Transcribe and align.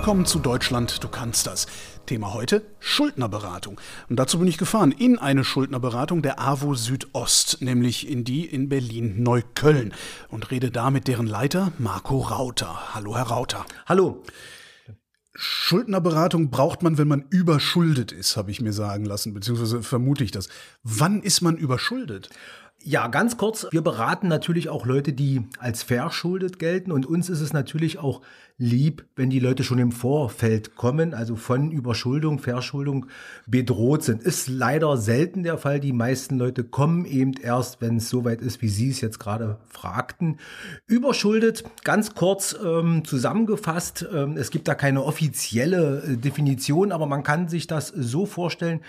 Willkommen 0.00 0.24
zu 0.24 0.38
Deutschland, 0.38 1.04
du 1.04 1.08
kannst 1.08 1.46
das. 1.46 1.66
Thema 2.06 2.32
heute 2.32 2.62
Schuldnerberatung. 2.78 3.78
Und 4.08 4.16
dazu 4.16 4.38
bin 4.38 4.48
ich 4.48 4.56
gefahren 4.56 4.92
in 4.92 5.18
eine 5.18 5.44
Schuldnerberatung 5.44 6.22
der 6.22 6.40
AWO 6.40 6.74
Südost, 6.74 7.60
nämlich 7.60 8.08
in 8.08 8.24
die 8.24 8.46
in 8.46 8.70
Berlin-Neukölln 8.70 9.92
und 10.30 10.50
rede 10.50 10.70
da 10.70 10.90
mit 10.90 11.06
deren 11.06 11.26
Leiter 11.26 11.72
Marco 11.76 12.16
Rauter. 12.20 12.94
Hallo, 12.94 13.14
Herr 13.14 13.24
Rauter. 13.24 13.66
Hallo. 13.84 14.22
Schuldnerberatung 15.34 16.48
braucht 16.48 16.82
man, 16.82 16.96
wenn 16.96 17.06
man 17.06 17.26
überschuldet 17.28 18.10
ist, 18.10 18.38
habe 18.38 18.50
ich 18.50 18.62
mir 18.62 18.72
sagen 18.72 19.04
lassen, 19.04 19.34
beziehungsweise 19.34 19.82
vermute 19.82 20.24
ich 20.24 20.30
das. 20.30 20.48
Wann 20.82 21.22
ist 21.22 21.42
man 21.42 21.58
überschuldet? 21.58 22.30
Ja, 22.82 23.08
ganz 23.08 23.36
kurz. 23.36 23.66
Wir 23.72 23.82
beraten 23.82 24.28
natürlich 24.28 24.70
auch 24.70 24.86
Leute, 24.86 25.12
die 25.12 25.42
als 25.58 25.82
verschuldet 25.82 26.58
gelten. 26.58 26.92
Und 26.92 27.04
uns 27.04 27.28
ist 27.28 27.42
es 27.42 27.52
natürlich 27.52 27.98
auch 27.98 28.22
lieb, 28.56 29.04
wenn 29.16 29.28
die 29.28 29.38
Leute 29.38 29.64
schon 29.64 29.78
im 29.78 29.92
Vorfeld 29.92 30.76
kommen, 30.76 31.12
also 31.12 31.36
von 31.36 31.72
Überschuldung, 31.72 32.38
Verschuldung 32.38 33.06
bedroht 33.46 34.02
sind. 34.02 34.22
Ist 34.22 34.48
leider 34.48 34.96
selten 34.96 35.42
der 35.42 35.58
Fall. 35.58 35.78
Die 35.78 35.92
meisten 35.92 36.38
Leute 36.38 36.64
kommen 36.64 37.04
eben 37.04 37.34
erst, 37.42 37.82
wenn 37.82 37.98
es 37.98 38.08
soweit 38.08 38.40
ist, 38.40 38.62
wie 38.62 38.68
Sie 38.68 38.88
es 38.88 39.02
jetzt 39.02 39.18
gerade 39.18 39.58
fragten. 39.68 40.38
Überschuldet, 40.86 41.64
ganz 41.84 42.14
kurz 42.14 42.56
ähm, 42.64 43.04
zusammengefasst. 43.04 44.06
Ähm, 44.10 44.38
es 44.38 44.50
gibt 44.50 44.68
da 44.68 44.74
keine 44.74 45.04
offizielle 45.04 46.02
äh, 46.02 46.16
Definition, 46.16 46.92
aber 46.92 47.04
man 47.04 47.24
kann 47.24 47.48
sich 47.48 47.66
das 47.66 47.88
so 47.88 48.24
vorstellen, 48.24 48.80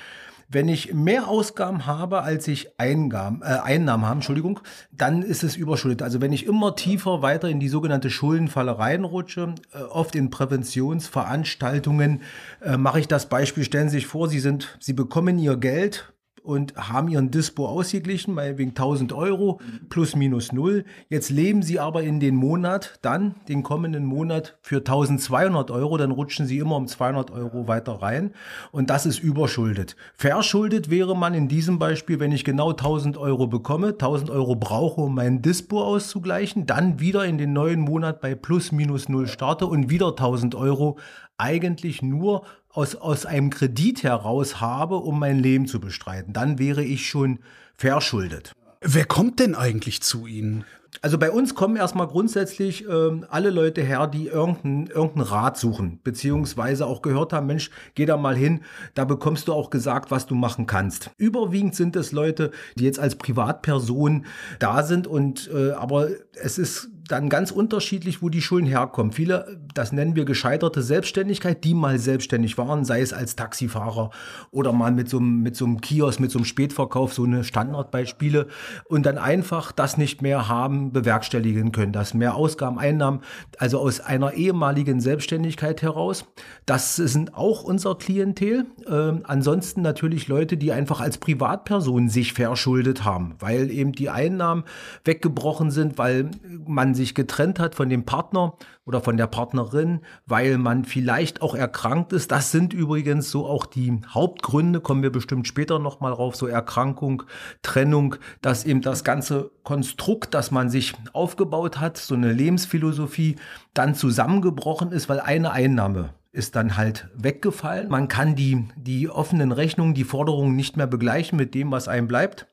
wenn 0.52 0.68
ich 0.68 0.94
mehr 0.94 1.30
Ausgaben 1.30 1.86
habe, 1.86 2.24
als 2.24 2.48
ich 2.48 2.78
Eingaben, 2.78 3.42
äh, 3.42 3.46
Einnahmen 3.46 4.06
habe, 4.06 4.16
Entschuldigung, 4.16 4.60
dann 4.92 5.24
ist 5.24 5.44
es 5.44 5.56
überschuldet. 5.56 6.02
Also 6.02 6.20
wenn 6.20 6.34
ich 6.34 6.46
immer 6.46 6.76
tiefer 6.76 7.22
weiter 7.22 7.48
in 7.48 7.60
die 7.60 7.70
sogenannte 7.70 8.10
Schuldenfalle 8.10 8.78
reinrutsche, 8.78 9.56
äh, 9.74 9.82
oft 9.84 10.16
in 10.16 10.30
Präventionsveranstaltungen, 10.30 12.22
äh, 12.62 12.78
mache 12.78 13.00
ich 13.00 13.08
das 13.08 13.30
Beispiel, 13.30 13.64
stellen 13.64 13.90
Sie 13.90 13.98
sich 13.98 14.08
vor, 14.08 14.28
Sie 14.28 14.40
sind, 14.40 14.78
Sie 14.80 14.94
bekommen 14.94 15.40
Ihr 15.40 15.56
Geld 15.56 16.14
und 16.44 16.76
haben 16.76 17.08
ihren 17.08 17.32
Dispo 17.32 17.68
ausgeglichen, 17.68 18.34
meinetwegen 18.34 18.72
1000 18.72 19.14
Euro 19.14 19.60
plus 19.90 20.16
minus 20.16 20.52
null. 20.52 20.86
Jetzt 21.10 21.30
leben 21.30 21.62
sie 21.62 21.80
aber 21.80 22.04
in 22.04 22.20
den 22.20 22.36
Monat, 22.36 23.00
dann 23.02 23.36
den 23.48 23.64
kommenden 23.64 24.06
Monat 24.06 24.58
für 24.62 24.78
1200 24.78 25.72
Euro, 25.72 25.98
dann 25.98 26.12
rutschen 26.12 26.46
sie 26.46 26.58
immer 26.58 26.76
um 26.76 26.88
200 26.88 27.32
Euro 27.32 27.68
weiter 27.68 28.02
rein 28.02 28.32
und 28.72 28.90
das 28.90 29.06
ist 29.06 29.20
überschuldet. 29.20 29.96
Verschuldet 30.16 30.90
wäre 30.90 31.16
man 31.16 31.34
in 31.34 31.48
diesem 31.48 31.80
Beispiel, 31.80 32.20
wenn 32.20 32.32
ich 32.32 32.44
genau 32.44 32.72
1000 32.72 33.18
Euro 33.18 33.48
bekomme, 33.48 33.90
1000 33.90 34.30
Euro 34.30 34.56
brauche, 34.56 35.02
um 35.02 35.16
meinen 35.16 35.42
Dispo 35.42 35.84
auszugleichen, 35.84 36.66
dann 36.66 37.00
wieder 37.00 37.26
in 37.26 37.38
den 37.38 37.54
neuen 37.54 37.82
Monat 37.82 38.22
bei 38.22 38.36
plus 38.36 38.72
minus 38.72 39.10
null 39.10 39.28
starte 39.28 39.68
und 39.68 39.90
wieder 39.90 40.10
1000 40.10 40.56
Euro 40.56 40.98
eigentlich 41.38 42.02
nur 42.02 42.44
aus, 42.74 42.96
aus 42.96 43.26
einem 43.26 43.50
Kredit 43.50 44.04
heraus 44.04 44.62
habe, 44.62 44.98
um 44.98 45.20
mein 45.20 45.40
Leben 45.40 45.68
zu 45.68 45.80
bestreiten. 45.80 46.34
Dann 46.34 46.60
wäre 46.60 46.84
ich 46.84 47.08
schon 47.08 47.40
verschuldet. 47.76 48.54
Wer 48.82 49.06
kommt 49.06 49.40
denn 49.40 49.56
eigentlich 49.56 50.02
zu 50.02 50.26
Ihnen? 50.26 50.66
Also 51.02 51.18
bei 51.18 51.32
uns 51.32 51.56
kommen 51.56 51.78
erstmal 51.78 52.08
grundsätzlich 52.08 52.86
ähm, 52.88 53.26
alle 53.30 53.50
Leute 53.50 53.82
her, 53.82 54.08
die 54.08 54.28
irgendeinen 54.28 54.88
irgendein 54.88 55.22
Rat 55.22 55.58
suchen, 55.58 56.00
beziehungsweise 56.04 56.86
auch 56.86 57.02
gehört 57.02 57.32
haben, 57.32 57.48
Mensch, 57.48 57.72
geh 57.96 58.06
da 58.06 58.18
mal 58.18 58.36
hin, 58.36 58.62
da 58.94 59.06
bekommst 59.06 59.48
du 59.48 59.54
auch 59.54 59.70
gesagt, 59.70 60.12
was 60.12 60.26
du 60.26 60.36
machen 60.36 60.68
kannst. 60.68 61.10
Überwiegend 61.18 61.76
sind 61.76 61.96
es 61.96 62.12
Leute, 62.12 62.52
die 62.78 62.84
jetzt 62.84 63.00
als 63.00 63.16
Privatperson 63.16 64.26
da 64.60 64.84
sind 64.84 65.08
und 65.08 65.50
äh, 65.54 65.72
aber 65.72 66.10
es 66.34 66.58
ist 66.58 66.90
dann 67.08 67.30
ganz 67.30 67.52
unterschiedlich, 67.52 68.22
wo 68.22 68.30
die 68.30 68.42
Schulden 68.42 68.68
herkommen. 68.68 69.12
Viele, 69.12 69.60
das 69.74 69.92
nennen 69.92 70.16
wir 70.16 70.26
gescheiterte 70.26 70.82
Selbstständigkeit, 70.82 71.64
die 71.64 71.74
mal 71.74 72.00
selbstständig 72.00 72.58
waren, 72.58 72.86
sei 72.86 73.02
es 73.02 73.14
als 73.14 73.36
Taxifahrer 73.36 74.12
oder 74.52 74.72
mal 74.74 74.92
mit 74.92 75.10
so 75.10 75.18
einem, 75.18 75.42
mit 75.42 75.56
so 75.56 75.66
einem 75.66 75.82
Kiosk, 75.82 76.20
mit 76.20 76.32
so 76.32 76.40
einem 76.40 76.46
Spätverkauf, 76.46 77.14
so 77.14 77.24
eine 77.24 77.44
Standardbeispiele 77.44 78.48
und 78.86 79.06
dann 79.06 79.18
einfach 79.18 79.72
das 79.72 79.98
nicht 79.98 80.22
mehr 80.22 80.48
haben, 80.48 80.92
bewerkstelligen 80.92 81.72
können. 81.72 81.92
Das 81.92 82.14
mehr 82.14 82.36
Ausgaben, 82.36 82.80
Einnahmen, 82.80 83.22
also 83.58 83.80
aus 83.80 84.00
einer 84.00 84.34
ehemaligen 84.34 85.02
Selbstständigkeit 85.02 85.82
heraus. 85.82 86.26
Das 86.66 86.96
sind 86.96 87.36
auch 87.36 87.64
unser 87.64 87.96
Klientel. 87.96 88.66
Ähm, 88.88 89.22
ansonsten 89.24 89.82
natürlich 89.82 90.28
Leute, 90.28 90.58
die 90.58 90.72
einfach 90.72 91.02
als 91.02 91.18
Privatperson 91.18 92.10
sich 92.10 92.34
verschuldet 92.34 93.04
haben, 93.04 93.36
weil 93.40 93.72
eben 93.72 93.92
die 93.92 94.10
Einnahmen 94.10 94.64
weggebrochen 95.04 95.72
sind, 95.72 95.98
weil 95.98 96.32
man 96.66 96.91
sich 96.96 97.12
sich 97.12 97.16
getrennt 97.16 97.60
hat 97.60 97.76
von 97.76 97.90
dem 97.90 98.06
Partner 98.06 98.54
oder 98.86 99.02
von 99.02 99.18
der 99.18 99.28
Partnerin, 99.28 100.02
weil 100.26 100.58
man 100.58 100.86
vielleicht 100.86 101.42
auch 101.42 101.56
erkrankt 101.56 102.14
ist. 102.14 102.32
Das 102.32 102.52
sind 102.52 102.74
übrigens 102.74 103.30
so 103.30 103.46
auch 103.46 103.66
die 103.66 104.02
Hauptgründe, 104.08 104.80
kommen 104.80 105.04
wir 105.04 105.12
bestimmt 105.12 105.48
später 105.48 105.80
nochmal 105.80 106.14
rauf, 106.14 106.36
so 106.36 106.48
Erkrankung, 106.48 107.24
Trennung, 107.62 108.16
dass 108.42 108.66
eben 108.66 108.82
das 108.82 109.04
ganze 109.04 109.52
Konstrukt, 109.64 110.34
das 110.34 110.52
man 110.52 110.70
sich 110.70 110.94
aufgebaut 111.14 111.80
hat, 111.80 111.98
so 111.98 112.16
eine 112.16 112.32
Lebensphilosophie, 112.32 113.36
dann 113.74 113.94
zusammengebrochen 113.94 114.92
ist, 114.92 115.10
weil 115.10 115.20
eine 115.20 115.52
Einnahme 115.52 116.14
ist 116.32 116.56
dann 116.56 116.78
halt 116.78 117.10
weggefallen. 117.14 117.90
Man 117.90 118.08
kann 118.08 118.36
die, 118.36 118.66
die 118.78 119.10
offenen 119.10 119.52
Rechnungen, 119.52 119.94
die 119.94 120.06
Forderungen 120.06 120.56
nicht 120.56 120.78
mehr 120.78 120.88
begleichen 120.88 121.38
mit 121.38 121.54
dem, 121.54 121.72
was 121.72 121.90
einem 121.90 122.08
bleibt. 122.08 122.48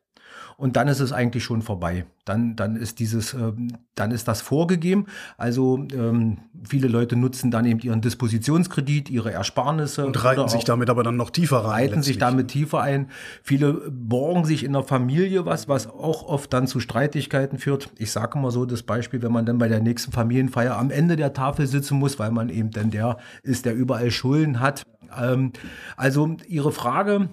Und 0.58 0.76
dann 0.76 0.88
ist 0.88 1.00
es 1.00 1.12
eigentlich 1.12 1.44
schon 1.44 1.62
vorbei 1.62 2.04
dann, 2.28 2.56
dann 2.56 2.76
ist 2.76 2.98
dieses, 2.98 3.34
ähm, 3.34 3.72
dann 3.94 4.10
ist 4.10 4.28
das 4.28 4.40
vorgegeben. 4.40 5.06
Also 5.36 5.86
ähm, 5.92 6.38
viele 6.66 6.88
Leute 6.88 7.16
nutzen 7.16 7.50
dann 7.50 7.64
eben 7.64 7.80
ihren 7.80 8.00
Dispositionskredit, 8.00 9.10
ihre 9.10 9.32
Ersparnisse. 9.32 10.06
Und 10.06 10.22
reiten 10.22 10.48
sich 10.48 10.64
damit 10.64 10.90
aber 10.90 11.02
dann 11.02 11.16
noch 11.16 11.30
tiefer 11.30 11.58
rein. 11.58 11.88
Reiten 11.88 12.02
sich 12.02 12.18
damit 12.18 12.48
tiefer 12.48 12.80
ein. 12.80 13.08
Viele 13.42 13.90
borgen 13.90 14.44
sich 14.44 14.64
in 14.64 14.74
der 14.74 14.84
Familie 14.84 15.46
was, 15.46 15.68
was 15.68 15.88
auch 15.88 16.24
oft 16.24 16.52
dann 16.52 16.66
zu 16.66 16.80
Streitigkeiten 16.80 17.58
führt. 17.58 17.90
Ich 17.96 18.12
sage 18.12 18.38
mal 18.38 18.50
so 18.50 18.66
das 18.66 18.82
Beispiel, 18.82 19.22
wenn 19.22 19.32
man 19.32 19.46
dann 19.46 19.58
bei 19.58 19.68
der 19.68 19.80
nächsten 19.80 20.12
Familienfeier 20.12 20.76
am 20.76 20.90
Ende 20.90 21.16
der 21.16 21.32
Tafel 21.32 21.66
sitzen 21.66 21.98
muss, 21.98 22.18
weil 22.18 22.30
man 22.30 22.48
eben 22.50 22.70
dann 22.70 22.90
der 22.90 23.18
ist, 23.42 23.64
der 23.64 23.74
überall 23.74 24.10
Schulden 24.10 24.60
hat. 24.60 24.82
Ähm, 25.18 25.52
also 25.96 26.36
Ihre 26.46 26.72
Frage, 26.72 27.30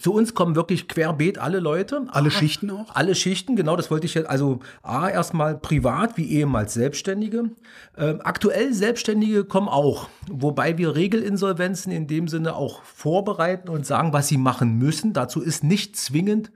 zu 0.00 0.12
uns 0.14 0.34
kommen 0.34 0.56
wirklich 0.56 0.88
querbeet 0.88 1.38
alle 1.38 1.60
Leute. 1.60 2.06
Alle 2.08 2.30
Schichten 2.30 2.70
auch? 2.70 2.94
Alle 2.94 3.14
Schichten, 3.14 3.56
genau, 3.56 3.76
das 3.76 3.90
wollte 3.90 4.06
ich 4.06 4.14
jetzt. 4.14 4.28
Also 4.28 4.60
A, 4.82 5.08
erstmal 5.08 5.56
privat 5.56 6.16
wie 6.16 6.30
ehemals 6.30 6.74
Selbstständige. 6.74 7.50
Ähm, 7.96 8.20
aktuell 8.22 8.72
Selbstständige 8.74 9.44
kommen 9.44 9.68
auch, 9.68 10.08
wobei 10.30 10.76
wir 10.76 10.94
Regelinsolvenzen 10.94 11.92
in 11.92 12.06
dem 12.06 12.28
Sinne 12.28 12.54
auch 12.56 12.82
vorbereiten 12.82 13.68
und 13.68 13.86
sagen, 13.86 14.12
was 14.12 14.28
sie 14.28 14.38
machen 14.38 14.78
müssen. 14.78 15.12
Dazu 15.12 15.40
ist 15.40 15.64
nicht 15.64 15.96
zwingend 15.96 16.50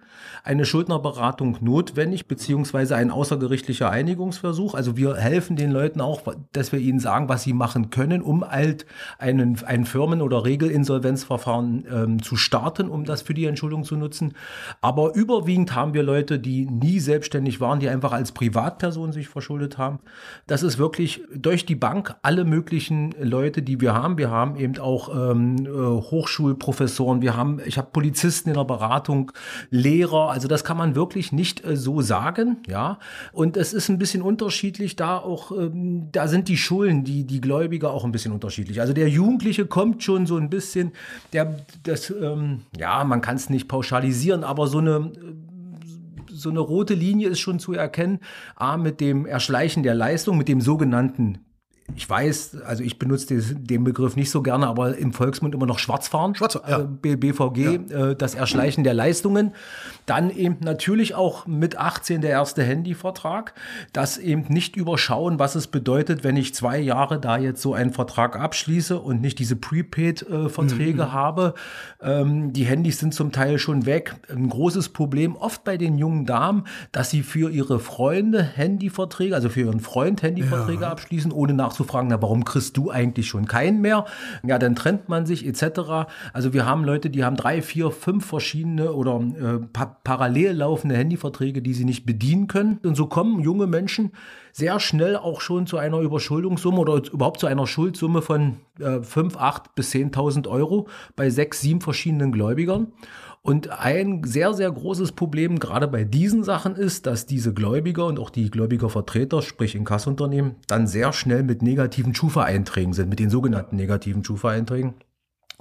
eine 0.44 0.65
Schuldnerberatung 0.65 1.59
notwendig, 1.60 2.28
beziehungsweise 2.28 2.97
ein 2.97 3.10
außergerichtlicher 3.10 3.91
Einigungsversuch. 3.91 4.75
Also 4.75 4.97
wir 4.97 5.16
helfen 5.16 5.56
den 5.56 5.71
Leuten 5.71 6.00
auch, 6.00 6.22
dass 6.53 6.72
wir 6.72 6.78
ihnen 6.78 7.00
sagen, 7.00 7.28
was 7.28 7.43
sie 7.43 7.53
machen 7.53 7.91
können, 7.91 8.22
um 8.22 8.49
halt 8.49 8.87
einen, 9.19 9.62
ein 9.65 9.84
Firmen- 9.84 10.22
oder 10.22 10.44
Regelinsolvenzverfahren 10.44 11.87
ähm, 11.91 12.22
zu 12.22 12.37
starten, 12.37 12.88
um 12.88 13.05
das 13.09 13.22
für 13.22 13.34
die 13.34 13.47
Entschuldung 13.47 13.84
zu 13.84 13.97
nutzen. 13.97 14.34
Aber 14.81 15.15
überwiegend 15.15 15.75
haben 15.75 15.94
wir 15.94 16.03
Leute, 16.03 16.39
die 16.39 16.67
nie 16.67 17.00
selbstständig 17.00 17.61
waren, 17.61 17.81
die 17.81 17.89
einfach 17.89 18.12
als 18.12 18.33
Privatperson 18.33 19.12
sich 19.12 19.28
verschuldet 19.28 19.78
haben. 19.78 20.00
Das 20.47 20.62
ist 20.62 20.78
wirklich 20.78 21.22
durch 21.34 21.67
die 21.67 21.75
Bank 21.75 22.15
alle 22.22 22.44
möglichen 22.44 23.15
Leute, 23.21 23.62
die 23.62 23.81
wir 23.81 23.94
haben. 23.94 24.19
Wir 24.19 24.31
haben 24.31 24.56
eben 24.56 24.78
auch 24.78 25.09
ähm, 25.15 25.67
äh, 25.67 25.69
Hochschulprofessoren, 25.71 27.22
wir 27.22 27.37
haben, 27.37 27.61
ich 27.65 27.78
habe 27.78 27.89
Polizisten 27.93 28.50
in 28.50 28.56
der 28.56 28.65
Beratung, 28.65 29.33
Lehrer, 29.71 30.31
also 30.31 30.49
das 30.49 30.65
kann 30.65 30.77
man 30.77 30.94
wirklich 30.94 31.33
nicht 31.33 31.65
äh, 31.65 31.77
so 31.77 32.00
sagen, 32.00 32.59
ja. 32.67 32.99
Und 33.33 33.56
es 33.56 33.73
ist 33.73 33.88
ein 33.88 33.99
bisschen 33.99 34.23
unterschiedlich, 34.23 34.97
da 34.97 35.19
auch, 35.19 35.53
ähm, 35.53 36.09
da 36.12 36.29
sind 36.29 36.49
die 36.49 36.56
Schulen, 36.56 37.05
die, 37.05 37.25
die 37.25 37.41
Gläubiger 37.41 37.91
auch 37.91 38.05
ein 38.05 38.12
bisschen 38.12 38.32
unterschiedlich. 38.32 38.81
Also 38.81 38.93
der 38.93 39.09
Jugendliche 39.09 39.67
kommt 39.67 40.02
schon 40.02 40.26
so 40.26 40.37
ein 40.37 40.50
bisschen, 40.50 40.93
der, 41.32 41.56
das, 41.82 42.11
ähm, 42.11 42.62
ja, 42.76 42.95
man 43.04 43.20
kann 43.20 43.37
es 43.37 43.50
nicht 43.50 43.69
pauschalisieren, 43.69 44.44
aber 44.44 44.66
so 44.66 44.78
eine 44.78 45.12
so 46.28 46.50
eine 46.50 46.60
rote 46.60 46.94
Linie 46.94 47.28
ist 47.28 47.40
schon 47.40 47.58
zu 47.58 47.72
erkennen. 47.72 48.20
A, 48.56 48.76
mit 48.76 49.00
dem 49.00 49.25
Erschleichen 49.25 49.82
der 49.82 49.94
Leistung, 49.94 50.37
mit 50.37 50.48
dem 50.48 50.60
sogenannten 50.60 51.38
ich 51.94 52.09
weiß, 52.09 52.62
also 52.67 52.83
ich 52.83 52.99
benutze 52.99 53.37
den 53.37 53.85
Begriff 53.85 54.17
nicht 54.17 54.31
so 54.31 54.43
gerne, 54.43 54.67
aber 54.67 54.97
im 54.97 55.12
Volksmund 55.12 55.55
immer 55.55 55.67
noch 55.67 55.79
Schwarzfahren, 55.79 56.35
Schwarz, 56.35 56.59
ja. 56.69 56.81
Äh, 56.81 57.17
BVG, 57.17 57.59
ja. 57.59 58.11
Äh, 58.11 58.17
das 58.17 58.35
Erschleichen 58.35 58.83
der 58.83 58.94
Leistungen. 58.94 59.53
Dann 60.05 60.31
eben 60.31 60.59
natürlich 60.61 61.15
auch 61.15 61.47
mit 61.47 61.79
18 61.79 62.21
der 62.21 62.31
erste 62.31 62.62
Handyvertrag, 62.62 63.55
das 63.93 64.19
eben 64.19 64.47
nicht 64.49 64.77
überschauen, 64.77 65.38
was 65.38 65.55
es 65.55 65.69
bedeutet, 65.69 66.25
wenn 66.25 66.37
ich 66.37 66.55
zwei 66.55 66.79
Jahre 66.79 67.21
da 67.21 67.38
jetzt 67.38 67.62
so 67.62 67.75
einen 67.75 67.93
Vertrag 67.93 68.37
abschließe 68.37 68.99
und 68.99 69.21
nicht 69.21 69.38
diese 69.38 69.56
Prepaid-Verträge 69.56 71.05
mhm. 71.05 71.12
habe. 71.12 71.55
Ähm, 72.00 72.53
die 72.53 72.65
Handys 72.65 72.99
sind 72.99 73.15
zum 73.15 73.31
Teil 73.31 73.59
schon 73.59 73.87
weg. 73.87 74.17
Ein 74.29 74.49
großes 74.49 74.88
Problem 74.88 75.37
oft 75.37 75.62
bei 75.62 75.77
den 75.77 75.99
jungen 75.99 76.27
Damen, 76.27 76.65
dass 76.91 77.11
sie 77.11 77.23
für 77.23 77.50
ihre 77.50 77.79
Freunde 77.79 78.43
Handyverträge, 78.43 79.35
also 79.35 79.49
für 79.49 79.61
ihren 79.61 79.81
Freund 79.81 80.23
Handyverträge 80.23 80.83
ja. 80.83 80.91
abschließen, 80.91 81.33
ohne 81.33 81.55
nach 81.55 81.75
nachzufragen, 81.76 82.08
na, 82.08 82.20
warum 82.20 82.44
kriegst 82.44 82.76
du 82.76 82.90
eigentlich 82.90 83.26
schon 83.26 83.46
keinen 83.46 83.81
mehr? 83.81 84.06
Ja, 84.43 84.58
dann 84.58 84.75
trennt 84.75 85.08
man 85.08 85.26
sich 85.26 85.46
etc. 85.46 86.08
Also 86.32 86.52
wir 86.52 86.67
haben 86.67 86.84
Leute, 86.84 87.11
die 87.11 87.25
haben 87.25 87.37
drei, 87.37 87.62
vier, 87.62 87.90
fünf 87.90 88.26
verschiedene 88.26 88.93
oder 88.93 89.20
äh, 89.20 89.58
pa 89.73 89.96
parallel 90.05 90.52
laufende 90.52 90.96
Handyverträge, 90.96 91.62
die 91.62 91.75
sie 91.75 91.84
nicht 91.84 92.06
bedienen 92.06 92.46
können. 92.46 92.78
Und 92.82 92.96
so 92.96 93.06
kommen 93.06 93.40
junge 93.40 93.67
Menschen 93.67 94.12
sehr 94.52 94.81
schnell 94.81 95.17
auch 95.17 95.43
schon 95.43 95.67
zu 95.67 95.76
einer 95.76 95.99
Überschuldungssumme 95.99 96.78
oder 96.78 97.02
überhaupt 97.12 97.40
zu 97.40 97.46
einer 97.46 97.67
Schuldsumme 97.67 98.23
von 98.23 98.56
äh, 98.81 99.02
5, 99.02 99.37
8 99.37 99.75
bis 99.75 99.93
10.000 99.93 100.49
Euro 100.49 100.88
bei 101.14 101.28
sechs, 101.28 101.61
sieben 101.61 101.82
verschiedenen 101.82 102.32
Gläubigern. 102.32 102.93
Und 103.46 103.70
ein 103.70 104.25
sehr, 104.25 104.54
sehr 104.54 104.72
großes 104.72 105.12
Problem 105.12 105.60
gerade 105.60 105.87
bei 105.87 106.02
diesen 106.02 106.43
Sachen 106.43 106.75
ist, 106.75 107.06
dass 107.06 107.26
diese 107.26 107.54
Gläubiger 107.54 108.06
und 108.06 108.19
auch 108.19 108.31
die 108.31 108.50
Gläubigervertreter, 108.50 109.40
sprich 109.40 109.76
Inkassunternehmen, 109.76 110.56
dann 110.66 110.88
sehr 110.88 111.12
schnell 111.12 111.44
mit 111.44 111.62
negativen 111.62 112.12
Schufa-Einträgen 112.12 112.93
sind, 112.93 113.08
mit 113.08 113.20
den 113.20 113.31
sogenannten 113.31 113.76
negativen 113.76 114.25
Schufa-Einträgen. 114.25 114.94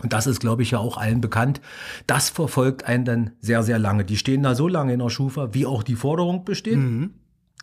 Und 0.01 0.13
das 0.13 0.25
ist, 0.25 0.39
glaube 0.39 0.63
ich, 0.63 0.71
ja 0.71 0.79
auch 0.79 0.97
allen 0.97 1.21
bekannt. 1.21 1.61
Das 2.07 2.31
verfolgt 2.31 2.85
einen 2.85 3.05
dann 3.05 3.31
sehr, 3.39 3.61
sehr 3.61 3.77
lange. 3.77 4.03
Die 4.03 4.17
stehen 4.17 4.41
da 4.41 4.55
so 4.55 4.67
lange 4.67 4.93
in 4.93 4.99
der 4.99 5.09
Schufa, 5.09 5.53
wie 5.53 5.67
auch 5.67 5.83
die 5.83 5.95
Forderung 5.95 6.43
besteht. 6.43 6.77
Mhm. 6.77 7.13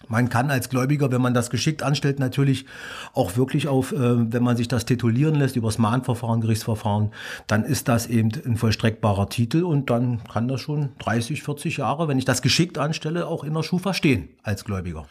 Man 0.08 0.28
kann 0.28 0.50
als 0.50 0.68
Gläubiger, 0.68 1.10
wenn 1.10 1.22
man 1.22 1.34
das 1.34 1.50
geschickt 1.50 1.82
anstellt, 1.82 2.18
natürlich 2.18 2.66
auch 3.14 3.36
wirklich 3.36 3.68
auf, 3.68 3.92
äh, 3.92 4.32
wenn 4.32 4.42
man 4.42 4.56
sich 4.56 4.68
das 4.68 4.84
titulieren 4.84 5.34
lässt 5.34 5.56
über 5.56 5.68
das 5.68 5.78
Mahnverfahren, 5.78 6.40
Gerichtsverfahren, 6.40 7.10
dann 7.46 7.64
ist 7.64 7.88
das 7.88 8.06
eben 8.06 8.30
ein 8.44 8.56
vollstreckbarer 8.56 9.28
Titel 9.28 9.62
und 9.62 9.90
dann 9.90 10.22
kann 10.24 10.48
das 10.48 10.60
schon 10.60 10.90
30, 10.98 11.42
40 11.42 11.78
Jahre, 11.78 12.08
wenn 12.08 12.18
ich 12.18 12.24
das 12.24 12.42
geschickt 12.42 12.78
anstelle, 12.78 13.26
auch 13.26 13.44
in 13.44 13.54
der 13.54 13.62
Schufa 13.62 13.94
stehen 13.94 14.28
als 14.42 14.64
Gläubiger 14.64 15.06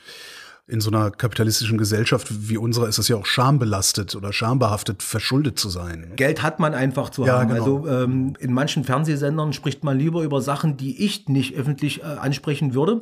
in 0.72 0.80
so 0.80 0.90
einer 0.90 1.12
kapitalistischen 1.12 1.78
Gesellschaft 1.78 2.30
wie 2.50 2.58
unserer 2.58 2.88
ist 2.88 2.98
es 2.98 3.10
ja 3.10 3.18
auch 3.18 3.26
schambelastet 3.26 4.16
oder 4.16 4.32
schambehaftet, 4.32 5.04
verschuldet 5.04 5.60
zu 5.60 5.70
sein. 5.70 6.14
Geld 6.16 6.42
hat 6.42 6.62
man 6.62 6.74
einfach 6.74 7.10
zu 7.10 7.26
ja, 7.26 7.40
haben. 7.40 7.50
Genau. 7.50 7.60
Also 7.60 7.88
ähm, 7.90 8.34
in 8.40 8.54
manchen 8.54 8.86
Fernsehsendern 8.86 9.52
spricht 9.52 9.84
man 9.84 10.00
lieber 10.00 10.24
über 10.24 10.42
Sachen, 10.42 10.78
die 10.78 11.04
ich 11.04 11.28
nicht 11.28 11.56
öffentlich 11.56 12.02
äh, 12.02 12.06
ansprechen 12.06 12.74
würde. 12.74 13.02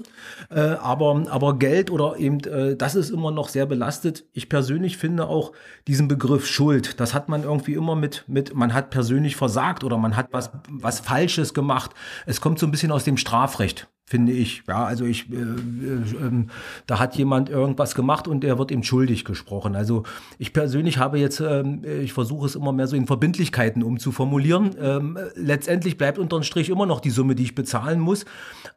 Äh, 0.49 0.61
aber, 0.61 1.25
aber 1.29 1.59
Geld 1.59 1.91
oder 1.91 2.17
eben, 2.17 2.39
äh, 2.45 2.75
das 2.75 2.95
ist 2.95 3.11
immer 3.11 3.29
noch 3.29 3.49
sehr 3.49 3.67
belastet. 3.67 4.25
Ich 4.33 4.49
persönlich 4.49 4.97
finde 4.97 5.27
auch 5.27 5.51
diesen 5.87 6.07
Begriff 6.07 6.47
Schuld, 6.47 6.99
das 6.99 7.13
hat 7.13 7.29
man 7.29 7.43
irgendwie 7.43 7.75
immer 7.75 7.95
mit, 7.95 8.23
mit 8.27 8.55
man 8.55 8.73
hat 8.73 8.89
persönlich 8.89 9.35
versagt 9.35 9.83
oder 9.83 9.99
man 9.99 10.17
hat 10.17 10.29
was, 10.31 10.49
was 10.69 11.01
Falsches 11.01 11.53
gemacht. 11.53 11.91
Es 12.25 12.41
kommt 12.41 12.57
so 12.57 12.65
ein 12.65 12.71
bisschen 12.71 12.91
aus 12.91 13.03
dem 13.03 13.17
Strafrecht 13.17 13.87
finde 14.09 14.31
ich. 14.31 14.63
Ja, 14.67 14.85
also 14.85 15.05
ich, 15.05 15.31
äh, 15.31 15.35
äh, 15.35 15.37
äh, 15.37 16.45
da 16.87 16.97
hat 16.97 17.15
jemand 17.15 17.49
irgendwas 17.49 17.93
gemacht 17.93 18.27
und 18.27 18.43
der 18.43 18.57
wird 18.57 18.71
ihm 18.71 18.81
schuldig 18.81 19.23
gesprochen. 19.23 19.75
Also 19.75 20.01
ich 20.39 20.51
persönlich 20.51 20.97
habe 20.97 21.19
jetzt, 21.19 21.39
ähm, 21.41 21.83
ich 22.01 22.11
versuche 22.11 22.47
es 22.47 22.55
immer 22.55 22.71
mehr 22.71 22.87
so 22.87 22.95
in 22.95 23.05
Verbindlichkeiten 23.05 23.83
umzuformulieren. 23.83 24.71
Ähm, 24.81 25.17
letztendlich 25.35 25.99
bleibt 25.99 26.17
unterm 26.17 26.41
Strich 26.41 26.69
immer 26.69 26.87
noch 26.87 27.01
die 27.01 27.11
Summe, 27.11 27.35
die 27.35 27.43
ich 27.43 27.53
bezahlen 27.53 27.99
muss, 27.99 28.25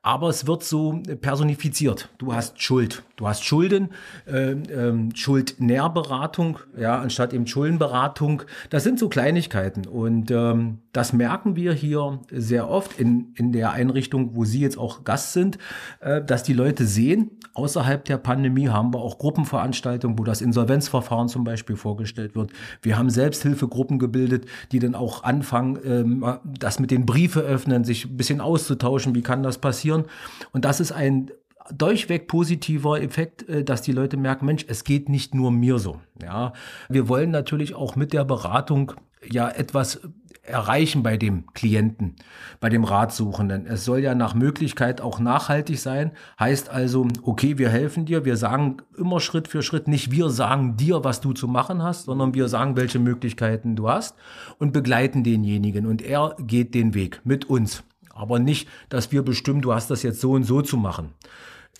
aber 0.03 0.29
es 0.29 0.47
wird 0.47 0.65
so 0.65 1.01
personifiziert. 1.23 2.11
Du 2.19 2.35
hast 2.35 2.61
Schuld, 2.61 3.03
du 3.17 3.27
hast 3.27 3.43
Schulden, 3.43 3.89
ähm, 4.27 4.65
ähm, 4.71 5.17
Schuldnährberatung, 5.17 6.59
ja, 6.79 7.01
anstatt 7.01 7.33
eben 7.33 7.47
Schuldenberatung. 7.47 8.43
Das 8.69 8.85
sind 8.85 8.99
so 8.99 9.09
Kleinigkeiten 9.09 9.87
und 9.87 10.31
ähm, 10.31 10.81
das 10.93 11.15
merken 11.15 11.57
wir 11.57 11.73
hier 11.73 12.21
sehr 12.31 12.69
oft 12.69 13.01
in, 13.01 13.33
in 13.37 13.53
der 13.53 13.73
Einrichtung, 13.73 14.35
wo 14.35 14.45
Sie 14.45 14.61
jetzt 14.61 14.77
auch 14.77 15.05
Gast 15.05 15.22
Gast 15.23 15.33
sind, 15.33 15.59
äh, 16.01 16.23
dass 16.23 16.43
die 16.43 16.53
Leute 16.53 16.85
sehen, 16.85 17.31
außerhalb 17.55 18.05
der 18.05 18.19
Pandemie 18.19 18.69
haben 18.69 18.93
wir 18.93 18.99
auch 18.99 19.19
Gruppenveranstaltungen, 19.19 20.19
wo 20.19 20.25
das 20.25 20.41
Insolvenzverfahren 20.41 21.29
zum 21.29 21.45
Beispiel 21.45 21.77
vorgestellt 21.77 22.35
wird. 22.35 22.51
Wir 22.83 22.99
haben 22.99 23.09
Selbsthilfegruppen 23.09 23.99
gebildet, 23.99 24.47
die 24.73 24.81
dann 24.81 24.95
auch 24.95 25.23
anfangen, 25.23 25.79
ähm, 25.85 26.25
das 26.45 26.81
mit 26.81 26.91
den 26.91 27.07
Briefe 27.07 27.41
öffnen, 27.41 27.85
sich 27.85 28.07
ein 28.07 28.17
bisschen 28.17 28.41
auszutauschen, 28.41 29.15
wie 29.15 29.23
kann 29.23 29.43
das 29.43 29.59
passieren. 29.59 30.05
Und 30.53 30.65
das 30.65 30.81
ist 30.81 30.91
ein 30.93 31.31
durchweg 31.73 32.27
positiver 32.27 33.01
Effekt, 33.01 33.49
äh, 33.49 33.63
dass 33.63 33.83
die 33.83 33.93
Leute 33.93 34.17
merken, 34.17 34.47
Mensch, 34.47 34.65
es 34.69 34.83
geht 34.83 35.09
nicht 35.09 35.35
nur 35.35 35.53
mir 35.53 35.79
so. 35.79 36.01
Ja, 36.21 36.53
wir 36.89 37.09
wollen 37.09 37.31
natürlich 37.31 37.75
auch 37.75 37.95
mit 37.95 38.13
der 38.13 38.25
Beratung 38.25 38.93
ja 39.31 39.49
etwas 39.49 40.01
erreichen 40.43 41.03
bei 41.03 41.17
dem 41.17 41.47
Klienten, 41.55 42.17
bei 42.59 42.69
dem 42.69 42.83
Ratsuchenden. 42.83 43.67
Es 43.67 43.85
soll 43.85 44.01
ja 44.01 44.15
nach 44.15 44.35
Möglichkeit 44.35 45.01
auch 45.01 45.21
nachhaltig 45.21 45.79
sein. 45.79 46.13
Heißt 46.39 46.69
also, 46.69 47.07
okay, 47.23 47.59
wir 47.59 47.69
helfen 47.69 48.07
dir, 48.07 48.25
wir 48.25 48.37
sagen 48.37 48.79
immer 48.97 49.21
Schritt 49.21 49.47
für 49.47 49.63
Schritt, 49.63 49.87
nicht 49.87 50.11
wir 50.11 50.31
sagen 50.31 50.77
dir, 50.77 51.05
was 51.05 51.21
du 51.21 51.33
zu 51.33 51.47
machen 51.47 51.83
hast, 51.83 52.05
sondern 52.05 52.35
wir 52.35 52.49
sagen, 52.49 52.77
welche 52.77 52.99
Möglichkeiten 52.99 53.77
du 53.77 53.89
hast 53.89 54.17
und 54.59 54.73
begleiten 54.73 55.23
denjenigen 55.23 55.87
und 55.87 56.03
er 56.03 56.35
geht 56.41 56.75
den 56.75 56.95
Weg 56.95 57.21
mit 57.25 57.45
uns. 57.45 57.85
Aber 58.13 58.39
nicht, 58.39 58.69
dass 58.89 59.13
wir 59.13 59.23
bestimmen, 59.23 59.63
du 59.63 59.73
hast 59.73 59.91
das 59.91 60.03
jetzt 60.03 60.21
so 60.21 60.33
und 60.33 60.45
so 60.45 60.61
zu 60.61 60.77
machen 60.77 61.15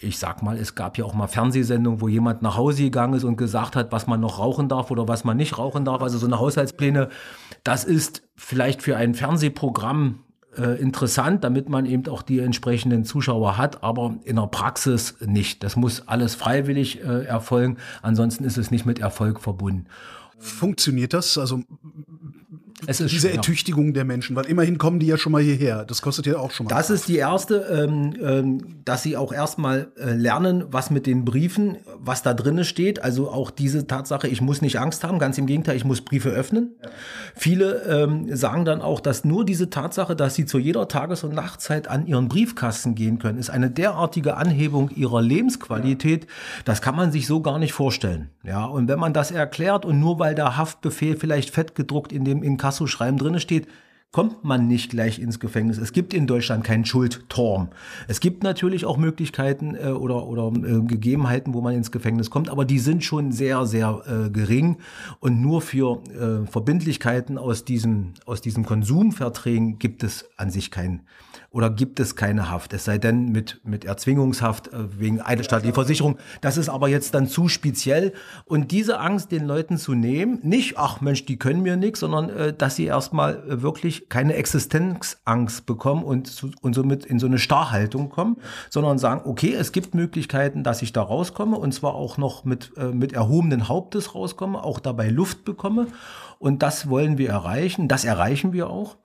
ich 0.03 0.19
sag 0.19 0.43
mal, 0.43 0.57
es 0.59 0.75
gab 0.75 0.99
ja 0.99 1.05
auch 1.05 1.15
mal 1.15 1.27
Fernsehsendungen, 1.27 2.01
wo 2.01 2.09
jemand 2.09 2.43
nach 2.43 2.57
Hause 2.57 2.83
gegangen 2.83 3.15
ist 3.15 3.25
und 3.25 3.37
gesagt 3.37 3.77
hat, 3.77 3.93
was 3.93 4.07
man 4.07 4.21
noch 4.21 4.39
rauchen 4.39 4.69
darf 4.69 4.91
oder 4.91 5.09
was 5.09 5.25
man 5.25 5.37
nicht 5.37 5.59
rauchen 5.59 5.85
darf. 5.85 6.03
Also 6.03 6.19
so 6.19 6.27
eine 6.27 6.39
Haushaltspläne, 6.39 7.09
das 7.65 7.85
ist 7.85 8.23
vielleicht 8.37 8.83
für 8.83 8.97
ein 8.97 9.15
Fernsehprogramm 9.15 10.21
äh, 10.57 10.81
interessant, 10.81 11.45
damit 11.45 11.69
man 11.69 11.87
eben 11.87 12.07
auch 12.09 12.23
die 12.23 12.41
entsprechenden 12.41 13.05
Zuschauer 13.05 13.57
hat, 13.57 13.83
aber 13.83 14.17
in 14.25 14.37
der 14.37 14.49
Praxis 14.49 15.17
nicht. 15.21 15.63
Das 15.63 15.77
muss 15.77 16.09
alles 16.09 16.35
freiwillig 16.35 17.03
äh, 17.03 17.25
erfolgen, 17.25 17.79
ansonsten 18.03 18.45
ist 18.45 18.59
es 18.59 18.71
nicht 18.71 18.85
mit 18.85 18.99
Erfolg 18.99 19.41
verbunden. 19.41 19.87
Funktioniert 20.39 21.15
das? 21.15 21.39
Also 21.39 21.63
es 22.87 23.01
ist 23.01 23.13
diese 23.13 23.29
schwer. 23.29 23.37
Ertüchtigung 23.37 23.95
der 23.95 24.05
Menschen, 24.05 24.37
weil 24.37 24.47
immerhin 24.47 24.79
kommen 24.79 24.99
die 24.99 25.07
ja 25.07 25.17
schon 25.17 25.33
mal 25.33 25.43
hierher. 25.43 25.85
Das 25.85 26.03
kostet 26.03 26.27
ja 26.27 26.39
auch 26.39 26.51
schon 26.51 26.67
mal. 26.67 26.71
Das 26.71 26.91
ist 26.91 27.09
die 27.09 27.17
erste, 27.17 27.57
ähm, 27.71 28.15
ähm, 28.23 28.59
dass 28.85 29.03
sie 29.03 29.17
auch 29.17 29.33
erstmal 29.33 29.93
äh, 29.97 30.13
lernen, 30.15 30.65
was 30.71 30.91
mit 30.91 31.07
den 31.07 31.25
Briefen, 31.25 31.77
was 31.99 32.23
da 32.23 32.35
drinne 32.35 32.65
steht. 32.65 33.03
Also 33.03 33.31
auch 33.31 33.51
diese 33.51 33.87
Tatsache, 33.87 34.29
ich 34.29 34.41
muss 34.41 34.63
nicht 34.63 34.79
Angst 34.79 35.05
haben, 35.05 35.19
ganz 35.19 35.39
im 35.39 35.47
Gegenteil, 35.47 35.77
ich 35.77 35.85
muss 35.85 36.01
Briefe 36.01 36.31
öffnen. 36.31 36.75
Ja. 36.83 36.89
Viele 37.35 37.83
ähm, 37.83 38.35
sagen 38.35 38.65
dann 38.65 38.83
auch, 38.83 39.01
dass 39.01 39.25
nur 39.25 39.45
diese 39.45 39.71
Tatsache, 39.71 40.17
dass 40.17 40.35
sie 40.35 40.47
zu 40.47 40.59
jeder 40.59 40.89
Tages- 40.89 41.25
und 41.25 41.35
Nachtzeit 41.35 41.89
an 41.89 42.07
ihren 42.07 42.29
Briefkasten 42.29 42.95
gehen 42.95 43.19
können, 43.19 43.39
ist 43.39 43.51
eine 43.51 43.71
derartige 43.71 44.37
Anhebung 44.37 44.91
ihrer 44.91 45.23
Lebensqualität. 45.23 46.25
Ja. 46.25 46.31
Das 46.65 46.83
kann 46.83 46.97
man 46.97 47.13
sich 47.13 47.27
so 47.27 47.41
gar 47.41 47.59
nicht 47.59 47.73
vorstellen. 47.73 48.31
Ja, 48.45 48.65
und 48.65 48.89
wenn 48.89 48.99
man 48.99 49.13
das 49.13 49.31
erklärt 49.31 49.85
und 49.85 50.01
nur 50.01 50.19
weil 50.19 50.35
der 50.35 50.57
Haftbefehl 50.57 51.17
vielleicht 51.17 51.51
fett 51.51 51.75
gedruckt 51.75 52.13
in 52.13 52.25
dem 52.25 52.43
Inkasso 52.43 52.72
Inkasso-Schreiben 52.73 53.19
drin 53.19 53.39
steht, 53.39 53.69
kommt 54.13 54.45
man 54.45 54.69
nicht 54.69 54.91
gleich 54.91 55.19
ins 55.19 55.41
Gefängnis. 55.41 55.79
Es 55.79 55.93
gibt 55.93 56.13
in 56.13 56.27
Deutschland 56.27 56.65
keinen 56.65 56.85
Schuldturm. 56.85 57.69
Es 58.09 58.21
gibt 58.21 58.43
natürlich 58.43 58.85
auch 58.85 58.99
Möglichkeiten 58.99 59.75
äh, 59.75 59.89
oder, 59.89 60.27
oder 60.27 60.49
äh, 60.49 60.83
Gegebenheiten, 60.83 61.55
wo 61.55 61.63
man 61.63 61.75
ins 61.75 61.91
Gefängnis 61.91 62.31
kommt, 62.31 62.51
aber 62.51 62.67
die 62.67 62.79
sind 62.79 63.05
schon 63.05 63.33
sehr, 63.33 63.65
sehr 63.65 64.03
äh, 64.07 64.31
gering. 64.31 64.77
Und 65.21 65.41
nur 65.41 65.63
für 65.63 66.03
äh, 66.09 66.47
Verbindlichkeiten 66.47 67.39
aus 67.39 67.65
diesen, 67.65 68.15
aus 68.27 68.43
diesen 68.43 68.65
Konsumverträgen 68.65 69.79
gibt 69.79 70.03
es 70.03 70.29
an 70.37 70.51
sich 70.51 70.71
keinen 70.71 71.03
oder 71.53 71.69
gibt 71.69 72.01
es 72.01 72.17
keine 72.17 72.51
Haft? 72.51 72.73
Es 72.73 72.87
sei 72.87 72.97
denn 72.97 73.27
mit, 73.27 73.61
mit 73.63 73.85
Erzwingungshaft 73.85 74.69
äh, 74.69 74.99
wegen 74.99 75.21
eidesstaatlicher 75.21 75.75
Versicherung. 75.75 76.17
Das 76.41 76.57
ist 76.57 76.71
aber 76.71 76.89
jetzt 76.89 77.15
dann 77.15 77.29
zu 77.29 77.49
speziell. 77.49 78.15
Und 78.47 78.71
diese 78.71 78.99
Angst 78.99 79.33
den 79.33 79.45
Leuten 79.45 79.77
zu 79.77 79.93
nehmen, 79.93 80.39
nicht, 80.43 80.79
ach 80.79 81.03
Mensch, 81.03 81.27
die 81.27 81.39
können 81.39 81.63
mir 81.63 81.77
nichts, 81.77 82.01
sondern 82.01 82.31
äh, 82.31 82.53
dass 82.55 82.77
sie 82.77 82.87
erstmal 82.87 83.37
äh, 83.47 83.63
wirklich 83.63 84.09
keine 84.09 84.35
Existenzangst 84.35 85.67
bekommen 85.67 86.05
und, 86.05 86.27
zu, 86.27 86.51
und 86.63 86.75
somit 86.75 87.05
in 87.05 87.19
so 87.19 87.27
eine 87.27 87.39
Starrhaltung 87.39 88.09
kommen, 88.09 88.39
sondern 88.71 88.97
sagen, 88.97 89.21
okay, 89.25 89.53
es 89.53 89.73
gibt 89.73 89.95
Möglichkeiten, 89.95 90.65
dass 90.65 90.81
ich 90.81 90.95
da 90.95 91.03
rauskomme 91.03 91.59
und 91.59 91.73
zwar 91.73 91.95
auch 91.95 92.17
noch 92.17 92.45
mit, 92.45 92.73
mit 92.93 93.13
erhobenen 93.13 93.69
Hauptes 93.69 94.15
rauskomme, 94.15 94.63
auch 94.63 94.81
dabei 94.81 95.09
Luft 95.09 95.45
bekomme. 95.45 95.89
Und 96.39 96.63
das 96.63 96.89
wollen 96.89 97.19
wir 97.19 97.29
erreichen. 97.29 97.89
Das 97.89 98.05
erreichen 98.05 98.53
wir 98.53 98.71
auch. 98.71 98.97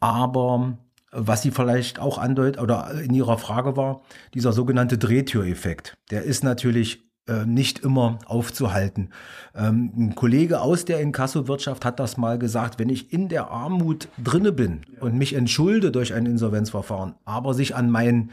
Aber 0.00 0.76
was 1.14 1.42
sie 1.42 1.50
vielleicht 1.50 1.98
auch 1.98 2.18
andeutet 2.18 2.60
oder 2.60 2.90
in 3.00 3.14
ihrer 3.14 3.38
Frage 3.38 3.76
war, 3.76 4.02
dieser 4.34 4.52
sogenannte 4.52 4.98
Drehtüreffekt. 4.98 5.96
Der 6.10 6.22
ist 6.24 6.44
natürlich 6.44 7.04
äh, 7.26 7.46
nicht 7.46 7.78
immer 7.78 8.18
aufzuhalten. 8.26 9.10
Ähm, 9.54 9.92
ein 9.96 10.14
Kollege 10.14 10.60
aus 10.60 10.84
der 10.84 11.00
Inkassowirtschaft 11.00 11.84
hat 11.84 11.98
das 11.98 12.16
mal 12.16 12.38
gesagt, 12.38 12.78
wenn 12.78 12.90
ich 12.90 13.12
in 13.12 13.28
der 13.28 13.50
Armut 13.50 14.08
drinne 14.22 14.52
bin 14.52 14.82
und 15.00 15.16
mich 15.16 15.34
entschulde 15.34 15.90
durch 15.90 16.12
ein 16.12 16.26
Insolvenzverfahren, 16.26 17.14
aber 17.24 17.54
sich 17.54 17.74
an 17.74 17.90
meinen 17.90 18.30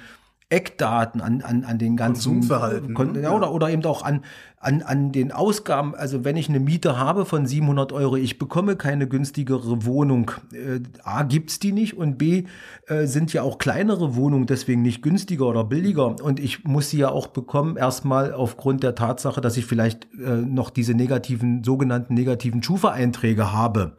Eckdaten, 0.50 1.22
an, 1.22 1.42
an, 1.42 1.64
an 1.64 1.78
den 1.78 1.96
ganzen 1.96 2.34
Konsumverhalten. 2.34 2.94
Kon 2.94 3.16
ja, 3.16 3.32
oder, 3.32 3.54
oder 3.54 3.70
eben 3.70 3.86
auch 3.86 4.04
an, 4.04 4.26
an, 4.62 4.84
an 4.84 5.12
den 5.12 5.32
Ausgaben, 5.32 5.96
also 5.96 6.24
wenn 6.24 6.38
ich 6.38 6.48
eine 6.48 6.60
Miete 6.60 6.98
habe 6.98 7.26
von 7.26 7.48
700 7.48 7.92
Euro, 7.94 8.16
ich 8.16 8.38
bekomme 8.38 8.76
keine 8.76 9.08
günstigere 9.08 9.86
Wohnung. 9.86 10.32
Äh, 10.54 10.82
A, 11.04 11.24
gibt's 11.24 11.58
die 11.58 11.72
nicht 11.72 11.98
und 11.98 12.20
B, 12.20 12.44
äh, 12.88 13.08
sind 13.08 13.34
ja 13.34 13.42
auch 13.42 13.58
kleinere 13.58 14.16
Wohnungen 14.16 14.46
deswegen 14.46 14.84
nicht 14.84 15.02
günstiger 15.02 15.48
oder 15.48 15.64
billiger. 15.64 16.16
Und 16.24 16.40
ich 16.40 16.64
muss 16.64 16.92
sie 16.92 17.00
ja 17.00 17.10
auch 17.10 17.28
bekommen, 17.28 17.76
erstmal 17.76 18.34
aufgrund 18.34 18.84
der 18.84 18.94
Tatsache, 18.94 19.42
dass 19.42 19.58
ich 19.58 19.66
vielleicht 19.66 20.08
äh, 20.14 20.36
noch 20.36 20.70
diese 20.70 20.94
negativen, 20.94 21.64
sogenannten 21.64 22.14
negativen 22.14 22.62
Schufa-Einträge 22.62 23.52
habe. 23.52 23.94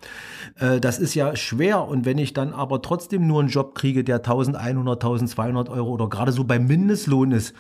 Äh, 0.60 0.78
das 0.78 1.00
ist 1.00 1.16
ja 1.16 1.34
schwer. 1.34 1.88
Und 1.88 2.04
wenn 2.04 2.18
ich 2.18 2.34
dann 2.34 2.52
aber 2.52 2.82
trotzdem 2.82 3.26
nur 3.26 3.40
einen 3.40 3.48
Job 3.48 3.74
kriege, 3.74 4.04
der 4.04 4.18
1100, 4.18 5.02
1200 5.02 5.68
Euro 5.70 5.90
oder 5.90 6.08
gerade 6.08 6.30
so 6.30 6.44
beim 6.44 6.68
Mindestlohn 6.68 7.32
ist, 7.32 7.52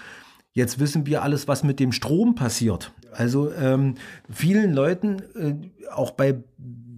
Jetzt 0.52 0.78
wissen 0.78 1.06
wir 1.06 1.22
alles, 1.22 1.48
was 1.48 1.64
mit 1.64 1.80
dem 1.80 1.92
Strom 1.92 2.34
passiert. 2.34 2.92
Also 3.12 3.52
ähm, 3.52 3.94
vielen 4.30 4.72
Leuten, 4.72 5.22
äh, 5.34 5.90
auch 5.90 6.12
bei 6.12 6.42